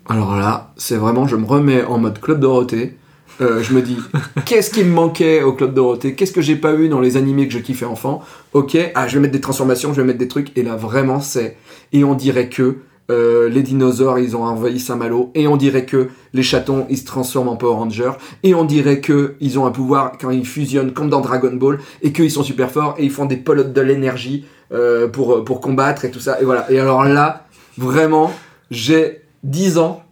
[0.10, 2.98] Alors là, c'est vraiment, je me remets en mode Club Dorothée.
[3.42, 3.98] Euh, je me dis,
[4.46, 6.16] qu'est-ce qui me manquait au Club Dorothée?
[6.16, 8.22] Qu'est-ce que j'ai pas eu dans les animés que je kiffais enfant?
[8.54, 11.20] Ok, ah, je vais mettre des transformations, je vais mettre des trucs, et là vraiment
[11.20, 11.58] c'est.
[11.92, 12.78] Et on dirait que
[13.12, 17.06] euh, les dinosaures ils ont envahi Saint-Malo, et on dirait que les chatons ils se
[17.06, 18.14] transforment en Power Rangers,
[18.44, 21.80] et on dirait que ils ont un pouvoir quand ils fusionnent comme dans Dragon Ball,
[22.02, 25.60] et qu'ils sont super forts, et ils font des pelotes de l'énergie euh, pour, pour
[25.60, 26.40] combattre et tout ça.
[26.42, 26.72] Et voilà.
[26.72, 28.32] Et alors là, vraiment,
[28.72, 30.04] j'ai 10 ans,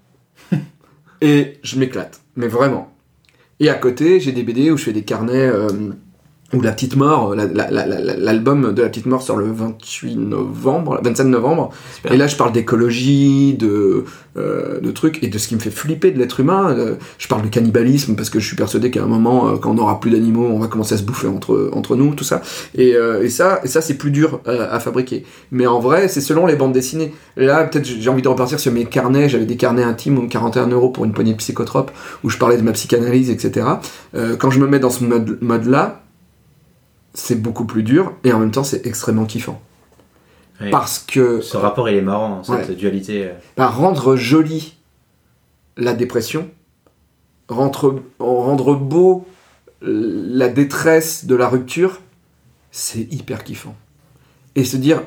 [1.22, 2.22] et je m'éclate.
[2.36, 2.91] Mais vraiment.
[3.62, 5.48] Et à côté, j'ai des BD où je fais des carnets.
[5.48, 5.92] euh,
[6.54, 9.52] où La Petite Mort, la- la- la- la- l'album de La Petite Mort sort le
[9.52, 11.70] 28 novembre, 27 novembre.
[11.96, 12.12] Super.
[12.14, 14.04] Et là, je parle d'écologie, de,
[14.38, 16.72] euh, de trucs, et de ce qui me fait flipper de l'être humain.
[16.78, 19.72] Euh, je parle de cannibalisme, parce que je suis persuadé qu'à un moment, euh, quand
[19.72, 22.42] on n'aura plus d'animaux, on va commencer à se bouffer entre, entre nous, tout ça.
[22.76, 25.24] Et, euh, et ça, et ça c'est plus dur euh, à fabriquer.
[25.52, 27.14] Mais en vrai, c'est selon les bandes dessinées.
[27.38, 29.30] Là, peut-être j'ai envie de repartir sur mes carnets.
[29.30, 31.92] J'avais des carnets intimes où 41 euros pour une poignée de psychotropes,
[32.24, 33.66] où je parlais de ma psychanalyse, etc.
[34.16, 36.02] Euh, quand je me mets dans ce mode- mode-là,
[37.14, 39.62] c'est beaucoup plus dur, et en même temps, c'est extrêmement kiffant.
[40.70, 42.76] Parce que Ce rapport, il est marrant, cette Ouais.
[42.76, 43.26] dualité.
[43.26, 43.34] euh.
[43.58, 44.78] bah, rendre jolie
[45.76, 46.50] la dépression,
[47.50, 49.26] rendre, rendre beau
[49.82, 52.00] la détresse de la rupture,
[52.70, 53.76] c'est hyper kiffant.
[54.56, 55.02] Et se dire,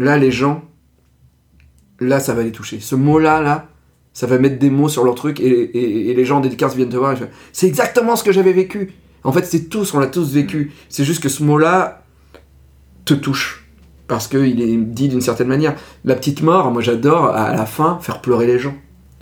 [0.00, 0.64] là, les gens,
[2.00, 2.80] là, ça va les toucher.
[2.80, 3.68] Ce mot-là, là,
[4.12, 6.74] ça va mettre des mots sur leur truc et, et- et les gens en dédicace
[6.74, 7.14] viennent te voir
[7.52, 8.92] c'est exactement ce que j'avais vécu.
[9.24, 10.72] En fait, c'est tous, on l'a tous vécu.
[10.88, 12.02] C'est juste que ce mot-là
[13.04, 13.66] te touche.
[14.08, 15.74] Parce qu'il est dit d'une certaine manière.
[16.04, 18.74] La petite mort, moi j'adore à la fin faire pleurer les gens.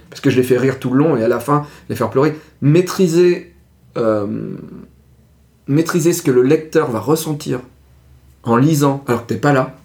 [0.08, 2.08] Parce que je les fais rire tout le long et à la fin les faire
[2.08, 2.38] pleurer.
[2.62, 3.54] Maîtriser,
[3.98, 4.56] euh,
[5.66, 7.60] maîtriser ce que le lecteur va ressentir
[8.44, 9.76] en lisant alors que t'es pas là.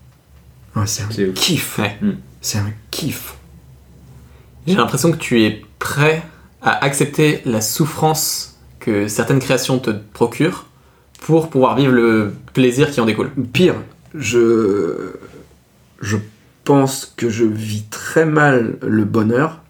[0.75, 1.79] Ouais, c'est un kiff.
[1.79, 1.97] Ouais.
[2.01, 2.11] Mm.
[2.39, 3.35] C'est un kiff.
[4.65, 6.23] J'ai l'impression que tu es prêt
[6.61, 8.52] à accepter la souffrance
[8.83, 10.65] que certaines créations te procurent
[11.21, 13.31] pour pouvoir vivre le plaisir qui en découle.
[13.53, 13.75] Pire,
[14.13, 15.13] je,
[16.01, 16.17] je
[16.65, 19.61] pense que je vis très mal le bonheur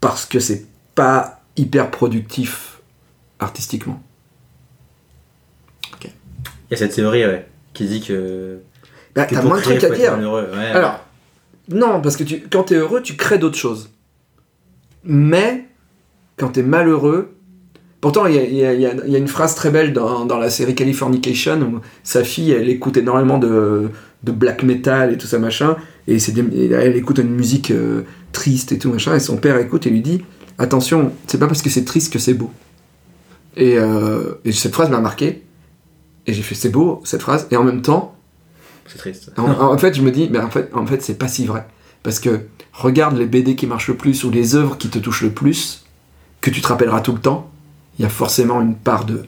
[0.00, 2.80] parce que c'est pas hyper productif
[3.38, 4.02] artistiquement.
[6.02, 8.60] Il y a cette théorie, ouais, qui dit que.
[9.16, 10.16] Bah, que t'as moins de trucs à dire.
[10.16, 10.70] ouais.
[10.72, 11.00] Alors,
[11.68, 13.90] non, parce que tu, quand t'es heureux, tu crées d'autres choses.
[15.02, 15.66] Mais,
[16.40, 17.34] quand t'es malheureux,
[18.00, 20.74] pourtant, il y a, y y y une phrase très belle dans, dans la série
[20.74, 23.90] Californication où sa fille, elle écoute énormément de,
[24.24, 25.76] de black metal et tout ça, machin,
[26.08, 29.86] et des- elle écoute une musique euh, triste et tout, machin, et son père écoute
[29.86, 30.22] et lui dit
[30.58, 32.50] Attention, c'est pas parce que c'est triste que c'est beau.
[33.56, 35.42] Et, euh, et cette phrase m'a marqué,
[36.26, 38.14] et j'ai fait C'est beau, cette phrase, et en même temps,
[38.86, 39.32] C'est triste.
[39.38, 41.66] en, en fait, je me dis, mais en fait, en fait c'est pas si vrai.
[42.02, 42.40] Parce que
[42.72, 45.79] regarde les BD qui marchent le plus ou les œuvres qui te touchent le plus,
[46.40, 47.50] que tu te rappelleras tout le temps,
[47.98, 49.22] il y a forcément une part de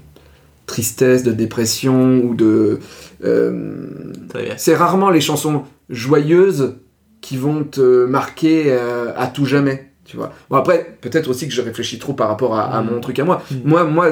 [0.66, 2.78] tristesse, de dépression ou de.
[3.24, 4.12] euh,
[4.56, 6.76] c'est rarement les chansons joyeuses
[7.20, 9.90] qui vont te marquer euh, à tout jamais.
[10.04, 10.32] Tu vois.
[10.50, 12.86] Bon après, peut-être aussi que je réfléchis trop par rapport à, à Mm.
[12.90, 13.42] mon truc à moi.
[13.50, 13.54] Mm.
[13.64, 14.06] Moi, moi,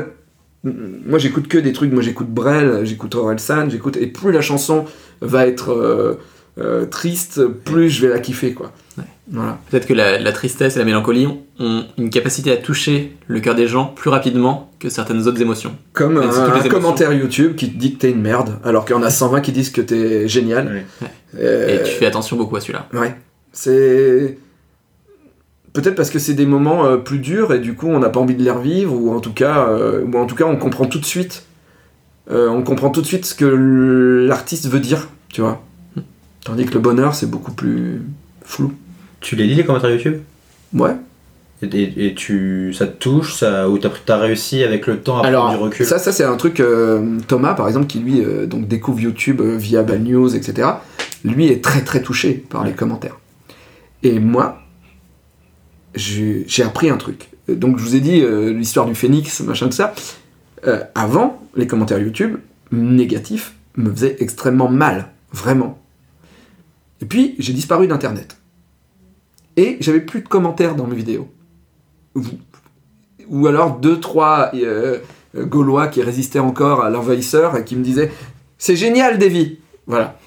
[0.62, 1.90] moi, j'écoute que des trucs.
[1.92, 3.96] Moi, j'écoute Brel, j'écoute Orelsan, j'écoute.
[3.96, 4.84] Et plus la chanson
[5.22, 5.70] va être
[6.58, 8.72] euh, triste, plus je vais la kiffer, quoi.
[8.98, 9.04] Ouais.
[9.32, 9.58] Voilà.
[9.70, 11.28] Peut-être que la, la tristesse et la mélancolie
[11.60, 15.76] ont une capacité à toucher le cœur des gens plus rapidement que certaines autres émotions.
[15.92, 16.68] Comme un, émotions.
[16.68, 19.40] commentaire YouTube qui te dit que t'es une merde, alors qu'il y en a 120
[19.40, 20.84] qui disent que t'es génial.
[21.02, 21.08] Ouais.
[21.38, 22.88] Euh, Et tu fais attention beaucoup à celui-là.
[22.92, 23.14] Ouais.
[23.52, 24.36] C'est.
[25.72, 28.18] Peut-être parce que c'est des moments euh, plus durs et du coup on n'a pas
[28.18, 30.86] envie de les revivre ou en tout cas, euh, ou en tout cas on comprend
[30.86, 31.44] tout de suite.
[32.32, 35.62] euh, on comprend tout de suite ce que l'artiste veut dire, tu vois.
[36.44, 38.02] Tandis que le bonheur c'est beaucoup plus
[38.44, 38.72] flou.
[39.20, 40.18] Tu les lis les commentaires YouTube?
[40.72, 40.92] Ouais.
[41.62, 45.22] et, et- tu, ça te touche ça, Ou t'as as réussi avec le temps à
[45.22, 45.84] prendre Alors du recul?
[45.86, 49.40] ça, ça c'est un truc euh, Thomas par exemple qui lui euh, donc découvre YouTube
[49.40, 50.68] euh, via Bad News etc.
[51.24, 53.18] Lui est très très touché par les commentaires.
[54.02, 54.62] Et moi
[55.94, 57.28] j'ai j'ai appris un truc.
[57.48, 58.22] Donc je vous ai dit
[58.54, 59.92] l'histoire du phénix machin tout ça.
[60.94, 62.36] Avant les commentaires YouTube
[62.72, 65.78] négatifs me faisaient extrêmement mal vraiment.
[67.02, 68.36] Et puis j'ai disparu d'internet.
[69.60, 71.30] Et j'avais plus de commentaires dans mes vidéos.
[73.28, 75.00] Ou, alors deux trois euh,
[75.36, 78.10] euh, Gaulois qui résistaient encore à l'envahisseur et qui me disaient
[78.56, 80.18] C'est génial, Davy Voilà.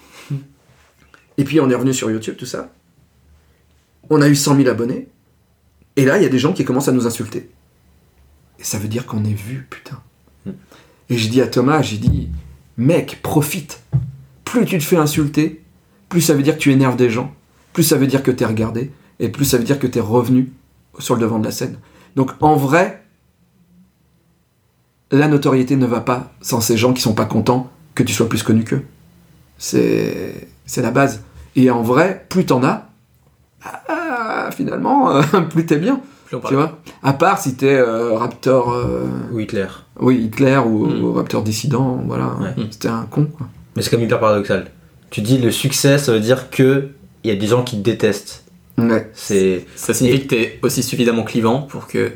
[1.39, 2.71] Et puis on est revenu sur YouTube, tout ça.
[4.11, 5.07] On a eu 100 000 abonnés.
[5.95, 7.49] Et là, il y a des gens qui commencent à nous insulter.
[8.59, 9.99] Et ça veut dire qu'on est vu, putain.
[11.09, 12.29] Et j'ai dit à Thomas, j'ai dit,
[12.77, 13.81] mec, profite.
[14.45, 15.63] Plus tu te fais insulter,
[16.07, 17.33] plus ça veut dire que tu énerves des gens,
[17.73, 19.97] plus ça veut dire que tu es regardé, et plus ça veut dire que tu
[19.97, 20.51] es revenu
[20.99, 21.77] sur le devant de la scène.
[22.15, 23.03] Donc en vrai,
[25.11, 28.27] la notoriété ne va pas sans ces gens qui sont pas contents que tu sois
[28.29, 28.83] plus connu qu'eux.
[29.57, 31.21] C'est, c'est la base.
[31.55, 32.87] Et en vrai, plus t'en as,
[33.63, 36.01] ah, finalement, euh, plus t'es bien.
[36.25, 38.71] Plus on Tu vois À part si t'es euh, Raptor.
[38.71, 39.67] euh, Ou Hitler.
[39.99, 41.03] oui, Hitler ou, Mm.
[41.03, 42.33] ou Raptor dissident, voilà.
[42.41, 42.55] Ouais.
[42.71, 43.47] C'était un con, quoi.
[43.75, 44.71] Mais c'est comme hyper paradoxal.
[45.11, 46.89] Tu dis le succès, ça veut dire que
[47.23, 48.42] il y a des gens qui te détestent.
[48.77, 49.09] Ouais.
[49.13, 52.11] C'est Ça signifie que t'es aussi suffisamment clivant pour que.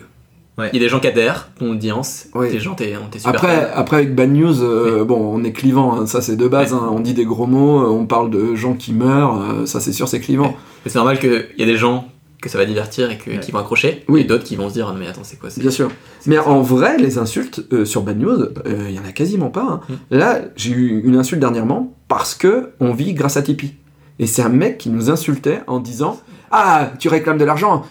[0.58, 0.70] Ouais.
[0.74, 2.50] Il y a des gens qui adhèrent, ton audience, Oui.
[2.50, 3.36] des gens, t'es t'es super.
[3.36, 3.70] Après, fan.
[3.76, 6.74] après, avec Bad News, euh, bon, on est clivant, hein, ça c'est de base.
[6.74, 6.80] Ouais.
[6.82, 6.90] hein.
[6.92, 9.92] on dit des gros mots, euh, on parle de gens qui meurent, euh, ça c'est
[9.94, 10.56] sûr, c'est clivant.
[10.84, 12.08] Mais c'est normal qu'il y a des gens
[12.42, 13.40] que ça va divertir et que, Ouais.
[13.40, 14.22] qui vont accrocher, Oui.
[14.22, 15.92] et d'autres qui vont se dire, Ah, mais attends, c'est quoi c'est- Bien sûr.
[16.26, 19.62] Mais en vrai, les insultes euh, sur Bad News, il y en a quasiment pas.
[19.62, 19.82] hein.
[19.90, 19.94] Mm.
[20.18, 23.76] Là, j'ai eu une insulte dernièrement parce que on vit grâce à Tipeee.
[24.20, 26.20] Et c'est un mec qui nous insultait en disant
[26.52, 27.86] Ah, tu réclames de l'argent,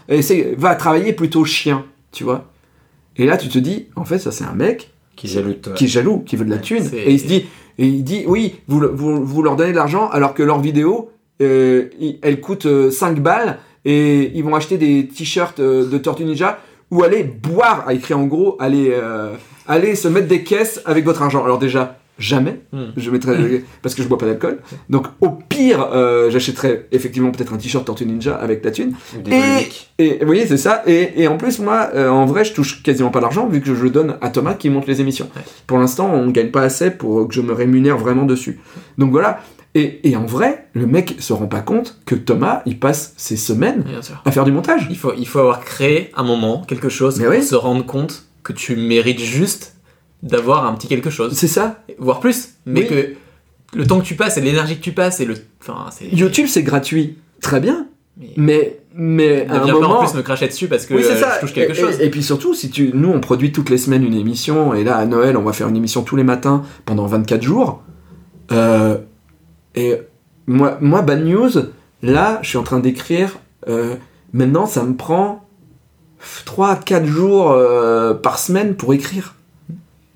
[0.56, 2.46] va travailler plutôt chien, tu vois.
[3.16, 6.36] Et là, tu te dis, en fait, ça c'est un mec qui est jaloux, qui
[6.36, 6.84] veut de la thune.
[6.92, 7.46] Et il se dit,
[7.78, 11.10] et il dit, oui, vous, vous, vous leur donnez de l'argent alors que leur vidéo,
[11.42, 11.88] euh,
[12.22, 16.58] elle coûte euh, 5 balles et ils vont acheter des t-shirts euh, de Tortue Ninja
[16.90, 19.34] ou aller boire, a écrit en gros, aller, euh,
[19.66, 21.44] aller se mettre des caisses avec votre argent.
[21.44, 22.86] Alors déjà, jamais, Hmm.
[22.96, 24.60] je mettrais, parce que je bois pas d'alcool.
[24.88, 28.94] Donc au pire, euh, j'achèterais effectivement peut-être un t-shirt Tortue Ninja avec la thune.
[29.30, 30.82] Et, et oui, c'est ça.
[30.86, 33.74] Et, et en plus, moi, euh, en vrai, je touche quasiment pas l'argent vu que
[33.74, 35.28] je le donne à Thomas qui monte les émissions.
[35.36, 35.42] Ouais.
[35.66, 38.60] Pour l'instant, on gagne pas assez pour que je me rémunère vraiment dessus.
[38.98, 39.40] Donc voilà.
[39.74, 43.36] Et, et en vrai, le mec se rend pas compte que Thomas, il passe ses
[43.36, 43.84] semaines
[44.24, 44.86] à faire du montage.
[44.88, 47.42] Il faut, il faut avoir créé un moment, quelque chose, pour oui.
[47.42, 49.75] se rendre compte que tu mérites juste
[50.22, 51.82] d'avoir un petit quelque chose, C'est ça.
[51.98, 52.86] voire plus, mais Oui.
[52.88, 53.14] que
[53.76, 55.34] le temps que tu passes et l'énergie que tu passes et le.
[55.60, 55.86] Enfin.
[56.12, 57.18] YouTube, c'est gratuit.
[57.40, 57.86] Très bien.
[58.18, 59.98] Mais, Mais, mais à un pas moment.
[60.00, 62.00] en plus me cracher dessus parce que oui, euh, je touche quelque et, chose.
[62.00, 64.84] Et, et puis surtout, si tu, nous, on produit toutes les semaines une émission, et
[64.84, 67.82] là, à Noël, on va faire une émission tous les matins pendant 24 jours.
[68.52, 68.96] Euh,
[69.74, 69.96] et
[70.46, 71.50] moi, moi, Bad News,
[72.02, 73.38] là, je suis en train d'écrire.
[73.68, 73.96] euh,
[74.32, 75.46] maintenant, ça me prend
[76.46, 79.34] 3 4 jours euh, par semaine pour écrire.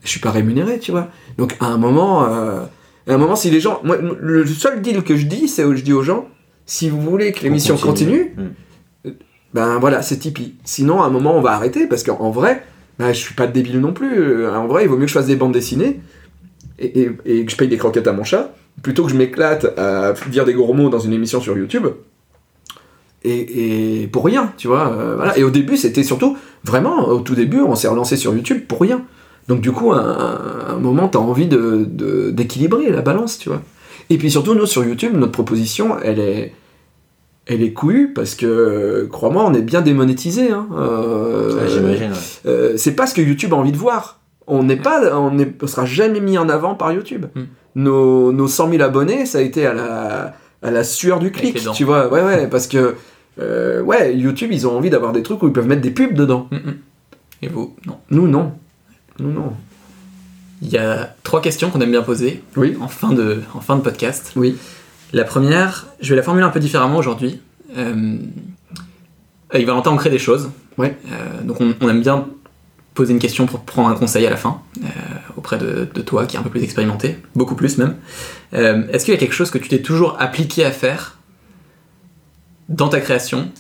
[0.03, 1.09] Je suis pas rémunéré, tu vois.
[1.39, 2.61] Donc, à un moment, euh,
[3.09, 3.81] à un moment, si les gens.
[3.85, 6.27] Moi, le seul deal que je dis, c'est où je dis aux gens
[6.67, 9.11] si vous voulez que l'émission continue, Hmm.
[9.55, 10.55] ben voilà, c'est Tipeee.
[10.65, 12.63] Sinon, à un moment, on va arrêter parce qu'en vrai,
[12.99, 14.19] ben, je suis pas débile non plus.
[14.21, 16.01] Euh, En vrai, il vaut mieux que je fasse des bandes dessinées
[16.79, 19.67] et, et- et que je paye des croquettes à mon chat plutôt que je m'éclate
[19.79, 21.87] à dire des gros mots dans une émission sur YouTube.
[23.23, 24.89] Et, et pour rien, tu vois.
[24.93, 25.37] euh, voilà.
[25.37, 28.81] Et au début, c'était surtout, vraiment, au tout début, on s'est relancé sur YouTube pour
[28.81, 29.03] rien.
[29.51, 33.37] Donc du coup, à un, à un moment, t'as envie de- de- d'équilibrer la balance,
[33.39, 33.61] tu vois.
[34.09, 36.53] Et puis surtout, nous, sur YouTube, notre proposition, elle est,
[37.47, 40.53] elle est couillue parce que, crois-moi, on est bien démonétisé.
[40.53, 40.69] Hein.
[40.73, 42.13] Euh, Ouais, J'imagine.
[42.13, 42.19] ouais.
[42.47, 44.21] euh, c'est pas ce que YouTube a envie de voir.
[44.47, 47.27] On n'est pas, on ne sera jamais mis en avant par YouTube.
[47.35, 47.41] Mm.
[47.75, 51.57] Nos, nos 100 000 abonnés, ça a été à la, à la sueur du clic,
[51.75, 52.07] tu vois.
[52.13, 52.95] Ouais, ouais, parce que,
[53.41, 56.15] euh, ouais, YouTube, ils ont envie d'avoir des trucs où ils peuvent mettre des pubs
[56.15, 56.47] dedans.
[56.53, 56.75] Mm, mm.
[57.43, 57.97] Et vous, non.
[58.11, 58.53] Nous, non.
[59.21, 59.53] Nous, non.
[60.62, 62.77] Il y a trois questions qu'on aime bien poser Oui.
[62.81, 64.33] en fin de, en fin de podcast.
[64.37, 64.57] Oui.
[65.12, 67.41] La première, je vais la formuler un peu différemment aujourd'hui.
[67.77, 68.18] Euh,
[69.51, 70.51] avec Valentin, on crée des choses.
[70.79, 70.97] Ouais.
[71.11, 72.27] Euh, donc on, on aime bien
[72.95, 74.87] poser une question pour prendre un conseil à la fin, euh,
[75.37, 77.97] auprès de, de toi qui est un peu plus expérimenté, beaucoup plus même.
[78.53, 81.16] Euh, Est-ce qu'il y a quelque chose que tu t'es toujours appliqué à faire
[82.68, 83.51] dans ta création,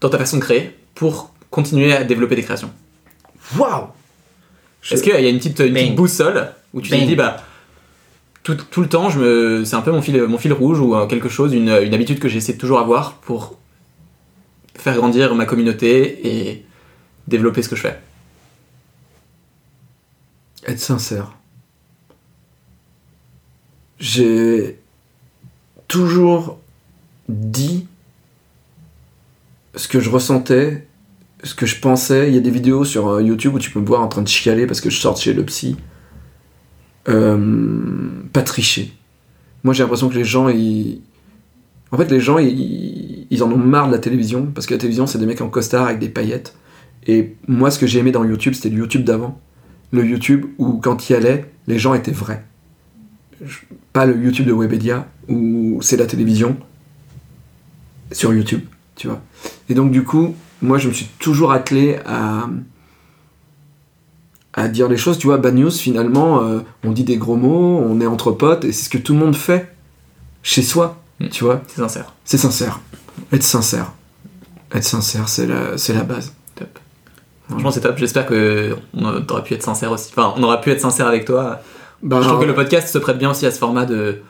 [0.00, 2.70] dans ta façon de créer, pour continuer à développer des créations?
[3.58, 3.88] Waouh
[4.90, 5.96] Est-ce qu'il y a une petite, une petite Bang.
[5.96, 7.38] boussole où tu te dis, bah,
[8.42, 10.94] tout, tout le temps, je me, c'est un peu mon fil, mon fil rouge ou
[10.94, 13.56] euh, quelque chose, une, une habitude que j'essaie de toujours avoir pour
[14.74, 16.66] faire grandir ma communauté et
[17.26, 18.00] développer ce que je fais.
[20.66, 21.32] Être sincère.
[23.98, 24.78] J'ai
[25.88, 26.58] toujours
[27.28, 27.86] dit
[29.74, 30.86] ce que je ressentais,
[31.44, 32.28] ce que je pensais.
[32.28, 34.22] Il y a des vidéos sur euh, YouTube où tu peux me voir en train
[34.22, 35.76] de chialer parce que je sors chez le psy.
[37.08, 38.92] Euh, pas tricher.
[39.62, 41.00] Moi j'ai l'impression que les gens, ils...
[41.92, 43.26] En fait les gens, ils...
[43.30, 45.48] ils en ont marre de la télévision parce que la télévision c'est des mecs en
[45.48, 46.56] costard avec des paillettes.
[47.06, 49.38] Et moi ce que j'ai aimé dans YouTube c'était le YouTube d'avant
[49.94, 52.44] le YouTube où quand il y allait, les gens étaient vrais.
[53.92, 56.56] pas le YouTube de Webedia où c'est la télévision
[58.12, 58.62] sur YouTube,
[58.96, 59.22] tu vois.
[59.68, 62.46] Et donc du coup, moi je me suis toujours attelé à
[64.56, 67.82] à dire les choses, tu vois, Bad News finalement, euh, on dit des gros mots,
[67.84, 69.74] on est entre potes et c'est ce que tout le monde fait
[70.42, 71.28] chez soi, Mm.
[71.28, 71.62] tu vois.
[71.68, 72.12] C'est sincère.
[72.24, 72.80] C'est sincère.
[73.32, 73.92] Être sincère.
[74.72, 76.32] Être sincère, c'est la, c'est la base.
[76.56, 76.78] Top.
[77.48, 77.96] Franchement, c'est top.
[77.98, 80.10] J'espère que on aurait pu être sincère aussi.
[80.10, 81.60] Enfin, on aurait pu être sincère avec toi.
[82.02, 84.22] Bah, Je trouve que le podcast se prête bien aussi à ce format de.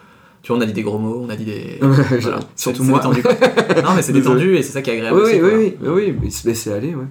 [0.44, 1.78] Tu vois, on a dit des gros mots, on a dit des.
[1.80, 1.98] Voilà.
[2.20, 2.98] Surtout C'est- c'est moi.
[2.98, 3.22] détendu,
[3.82, 5.40] non, mais c'est détendu et c'est ça qui est agréable Oui, aussi.
[5.40, 7.06] oui, oui, oui, oui, mais se laisser aller, ouais.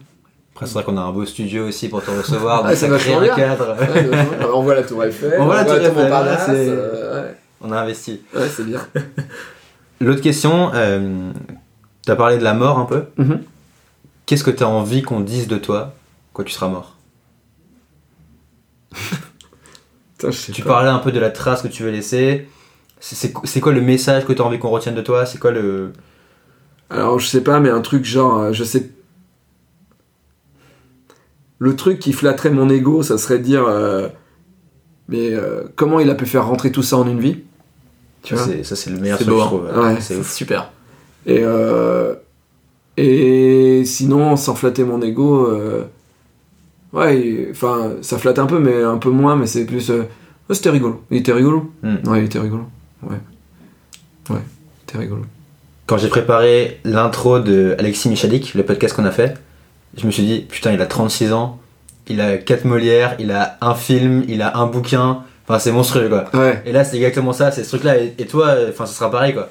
[0.53, 2.61] Après, c'est vrai qu'on a un beau studio aussi pour te recevoir.
[2.63, 3.35] Ah, donc c'est ça crée un bien.
[3.35, 3.75] cadre.
[3.79, 7.71] Ouais, on voit la tour Eiffel, On voit la tour Eiffel, Montparnasse, c'est- euh, On
[7.71, 8.21] a investi.
[8.35, 8.79] ouais, c'est bien.
[9.99, 11.31] L'autre question, euh,
[12.05, 13.05] tu as parlé de la mort un peu.
[13.17, 13.39] Mhm.
[14.27, 15.93] Qu'est-ce que tu as envie qu'on dise de toi
[16.33, 16.95] quand tu seras mort?
[20.19, 20.69] Putain, Tu pas.
[20.69, 22.47] parlais un peu de la trace que tu veux laisser.
[23.05, 25.25] C'est- quoi le message que tu as envie qu'on retienne de toi?
[25.25, 25.91] C'est quoi le.
[26.89, 28.89] Alors, je sais pas, mais un truc genre, euh, je sais.
[31.59, 33.65] Le truc qui flatterait mon ego, ça serait de dire.
[33.67, 34.07] euh,
[35.09, 37.39] Mais euh, comment il a pu faire rentrer tout ça en une vie?
[38.23, 38.45] Tu vois?
[38.45, 39.47] C'est- Ça, c'est le meilleur truc, beau, je hein.
[39.47, 39.63] trouve.
[39.77, 39.97] Ouais.
[39.99, 40.71] C'est super.
[41.25, 42.15] Et, euh,
[42.95, 45.83] et sinon, sans flatter mon ego, euh,
[46.93, 49.89] ouais, enfin, ça flatte un peu, mais un peu moins, mais c'est plus.
[49.89, 50.03] euh,
[50.49, 51.03] ouais, c'était rigolo.
[51.11, 51.69] Il était rigolo.
[51.83, 51.97] Hmm.
[52.07, 52.63] Ouais, il était rigolo.
[53.09, 53.17] Ouais.
[54.29, 54.41] Ouais,
[54.87, 55.23] était rigolo.
[55.85, 59.35] Quand j'ai préparé l'intro de Alexis Michalik, le podcast qu'on a fait,
[59.97, 61.59] je me suis dit, putain, il a 36 ans,
[62.07, 65.19] il a 4 Molières, il a un film, il a un bouquin.
[65.47, 66.25] Enfin, c'est monstrueux, quoi.
[66.33, 67.95] Ouais, Et là, c'est exactement ça, c'est ce truc-là.
[67.97, 69.49] Et, toi, euh, enfin, ça sera pareil, quoi.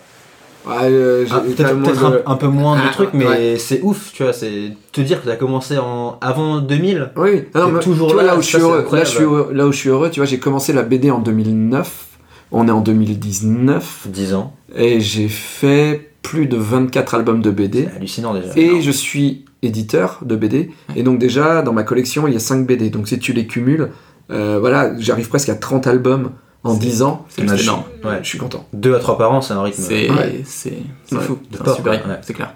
[0.66, 3.56] ouais euh, j'ai Ah, Peut-être de- un, un peu moins de Ah, trucs, mais ouais.
[3.58, 4.32] c'est ouf, tu vois.
[4.32, 7.10] C'est te dire que tu as commencé en avant 2000.
[7.16, 9.10] Oui, non, T'es mais toujours tu vois, là, là où je suis heureux, là, je
[9.10, 12.06] suis heureux, là où je suis heureux, tu vois, j'ai commencé la BD en 2009,
[12.52, 14.54] on est en 2019, 10 ans.
[14.76, 18.52] et j'ai fait plus de 24 albums de BD, C'est hallucinant déjà.
[18.56, 22.40] et je suis éditeur de BD, et donc déjà, dans ma collection, il y a
[22.40, 23.90] 5 BD, donc si tu les cumules,
[24.30, 26.32] euh, voilà, j'arrive presque à 30 albums
[26.64, 27.82] en C'est- 10 ans, c'est je énorme.
[28.04, 28.20] Ouais.
[28.22, 28.66] je suis content.
[28.72, 29.82] 2 à 3 par an, c'est un rythme.
[29.82, 30.42] C'est Ouais.
[31.20, 31.38] fou.
[31.50, 32.00] C'est super ouais.
[32.22, 32.54] c'est clair.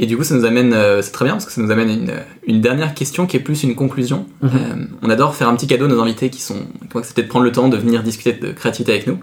[0.00, 1.90] Et du coup, ça nous amène, euh, c'est très bien parce que ça nous amène
[1.90, 2.12] une,
[2.46, 4.26] une dernière question qui est plus une conclusion.
[4.42, 4.50] Mhm.
[4.54, 6.54] Euh, on adore faire un petit cadeau à nos invités qui sont,
[6.88, 9.18] qui ont accepté de prendre le temps de venir discuter de créativité avec nous.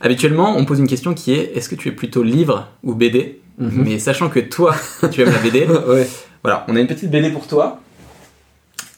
[0.00, 3.40] Habituellement, on pose une question qui est est-ce que tu es plutôt livre ou BD
[3.56, 3.84] Mhm.
[3.84, 4.74] Mais sachant que toi,
[5.12, 6.08] tu aimes la BD, ouais.
[6.42, 7.78] voilà, on a une petite BD pour toi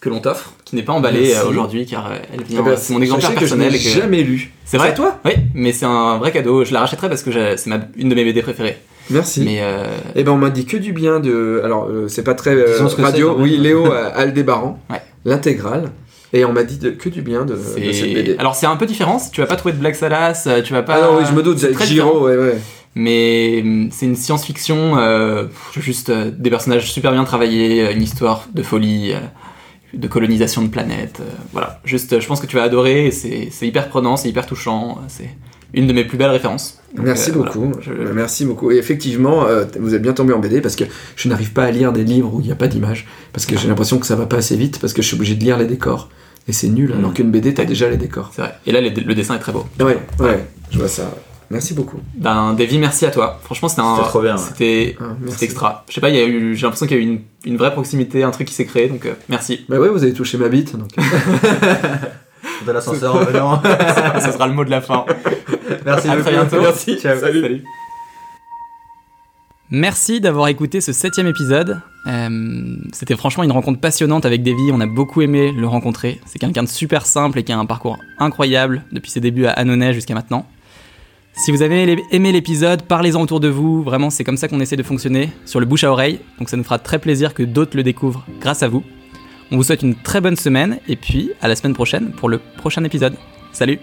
[0.00, 2.60] que l'on t'offre, qui n'est pas emballée euh, aujourd'hui car elle vient.
[2.60, 3.72] Eh ben, c'est mon exemplaire sachez que je personnel.
[3.72, 4.50] n'ai que- jamais lu.
[4.64, 4.94] C'est vrai?
[4.94, 5.18] Toi?
[5.26, 6.64] Oui, mais c'est un vrai cadeau.
[6.64, 8.78] Je la rachèterai parce que c'est ma- une de mes BD préférées.
[9.10, 9.42] Merci.
[9.44, 9.84] Mais euh,
[10.14, 11.60] Eh ben on m'a dit que du bien de.
[11.64, 13.36] Alors euh, c'est pas très euh, radio.
[13.38, 15.00] Oui, Léo Aldébaran, Ouais.
[15.24, 15.90] l'intégrale.
[16.32, 18.36] Et on m'a dit de- que du bien de, de cette BD.
[18.38, 19.18] alors c'est un peu différent.
[19.32, 20.94] Tu vas pas trouver de Black Salas, tu vas pas.
[20.96, 22.58] ah non, oui, je me doute, avec Giro, ouais, ouais.
[22.98, 25.44] Mais c'est une science-fiction, euh,
[25.76, 29.18] juste euh, des personnages super bien travaillés, une histoire de folie, euh,
[29.94, 31.20] de colonisation de planètes.
[31.20, 33.10] euh, voilà, juste, je pense que tu vas adorer.
[33.12, 34.98] C'est hyper prenant, c'est hyper touchant.
[35.08, 35.28] C'est
[35.74, 36.78] une de mes plus belles références.
[36.94, 37.66] Donc, Merci euh, beaucoup.
[37.72, 38.70] voilà, je- Bah, Merci beaucoup.
[38.70, 40.84] Et effectivement, euh, vous êtes bien tombé en BD parce que
[41.16, 43.06] je n'arrive pas à lire des livres où il n'y a pas d'image.
[43.32, 45.34] Parce que j'ai l'impression que ça va pas assez vite parce que je suis obligé
[45.34, 46.08] de lire les décors.
[46.48, 47.14] Et c'est nul, alors Mm.
[47.14, 48.30] qu'une BD, t'as déjà les décors.
[48.34, 48.54] C'est vrai.
[48.66, 49.66] Et là, les- le dessin est très beau.
[49.80, 51.12] Ouais, ouais, je vois ça.
[51.50, 51.98] Merci beaucoup.
[52.16, 53.38] Ben, Davy, merci à toi.
[53.44, 53.96] Franchement, c'était un.
[53.96, 54.42] C'était trop bien, ouais.
[54.48, 55.04] C'était Ah,
[55.42, 55.84] extra.
[55.88, 57.56] Je sais pas, il y a eu, j'ai l'impression qu'il y a eu une, une
[57.56, 59.64] vraie proximité, un truc qui s'est créé, donc euh, merci.
[59.68, 60.76] Bah ouais, vous avez touché ma bite.
[60.76, 60.88] Donc...
[62.66, 63.62] De l'ascenseur en venant.
[64.20, 65.04] Ça sera le mot de la fin.
[65.84, 66.60] Merci À très bientôt.
[66.60, 66.98] Merci.
[66.98, 67.18] Ciao.
[67.18, 67.62] Salut.
[69.70, 71.80] Merci d'avoir écouté ce septième épisode.
[72.06, 74.70] Euh, C'était franchement une rencontre passionnante avec Davy.
[74.72, 76.20] On a beaucoup aimé le rencontrer.
[76.24, 79.50] C'est quelqu'un de super simple et qui a un parcours incroyable depuis ses débuts à
[79.52, 80.46] Annonay jusqu'à maintenant.
[81.34, 83.82] Si vous avez aimé l'épisode, parlez-en autour de vous.
[83.82, 86.20] Vraiment, c'est comme ça qu'on essaie de fonctionner, sur le bouche à oreille.
[86.38, 88.84] Donc ça nous fera très plaisir que d'autres le découvrent grâce à vous.
[89.50, 92.38] On vous souhaite une très bonne semaine et puis à la semaine prochaine pour le
[92.38, 93.14] prochain épisode.
[93.52, 93.78] Salut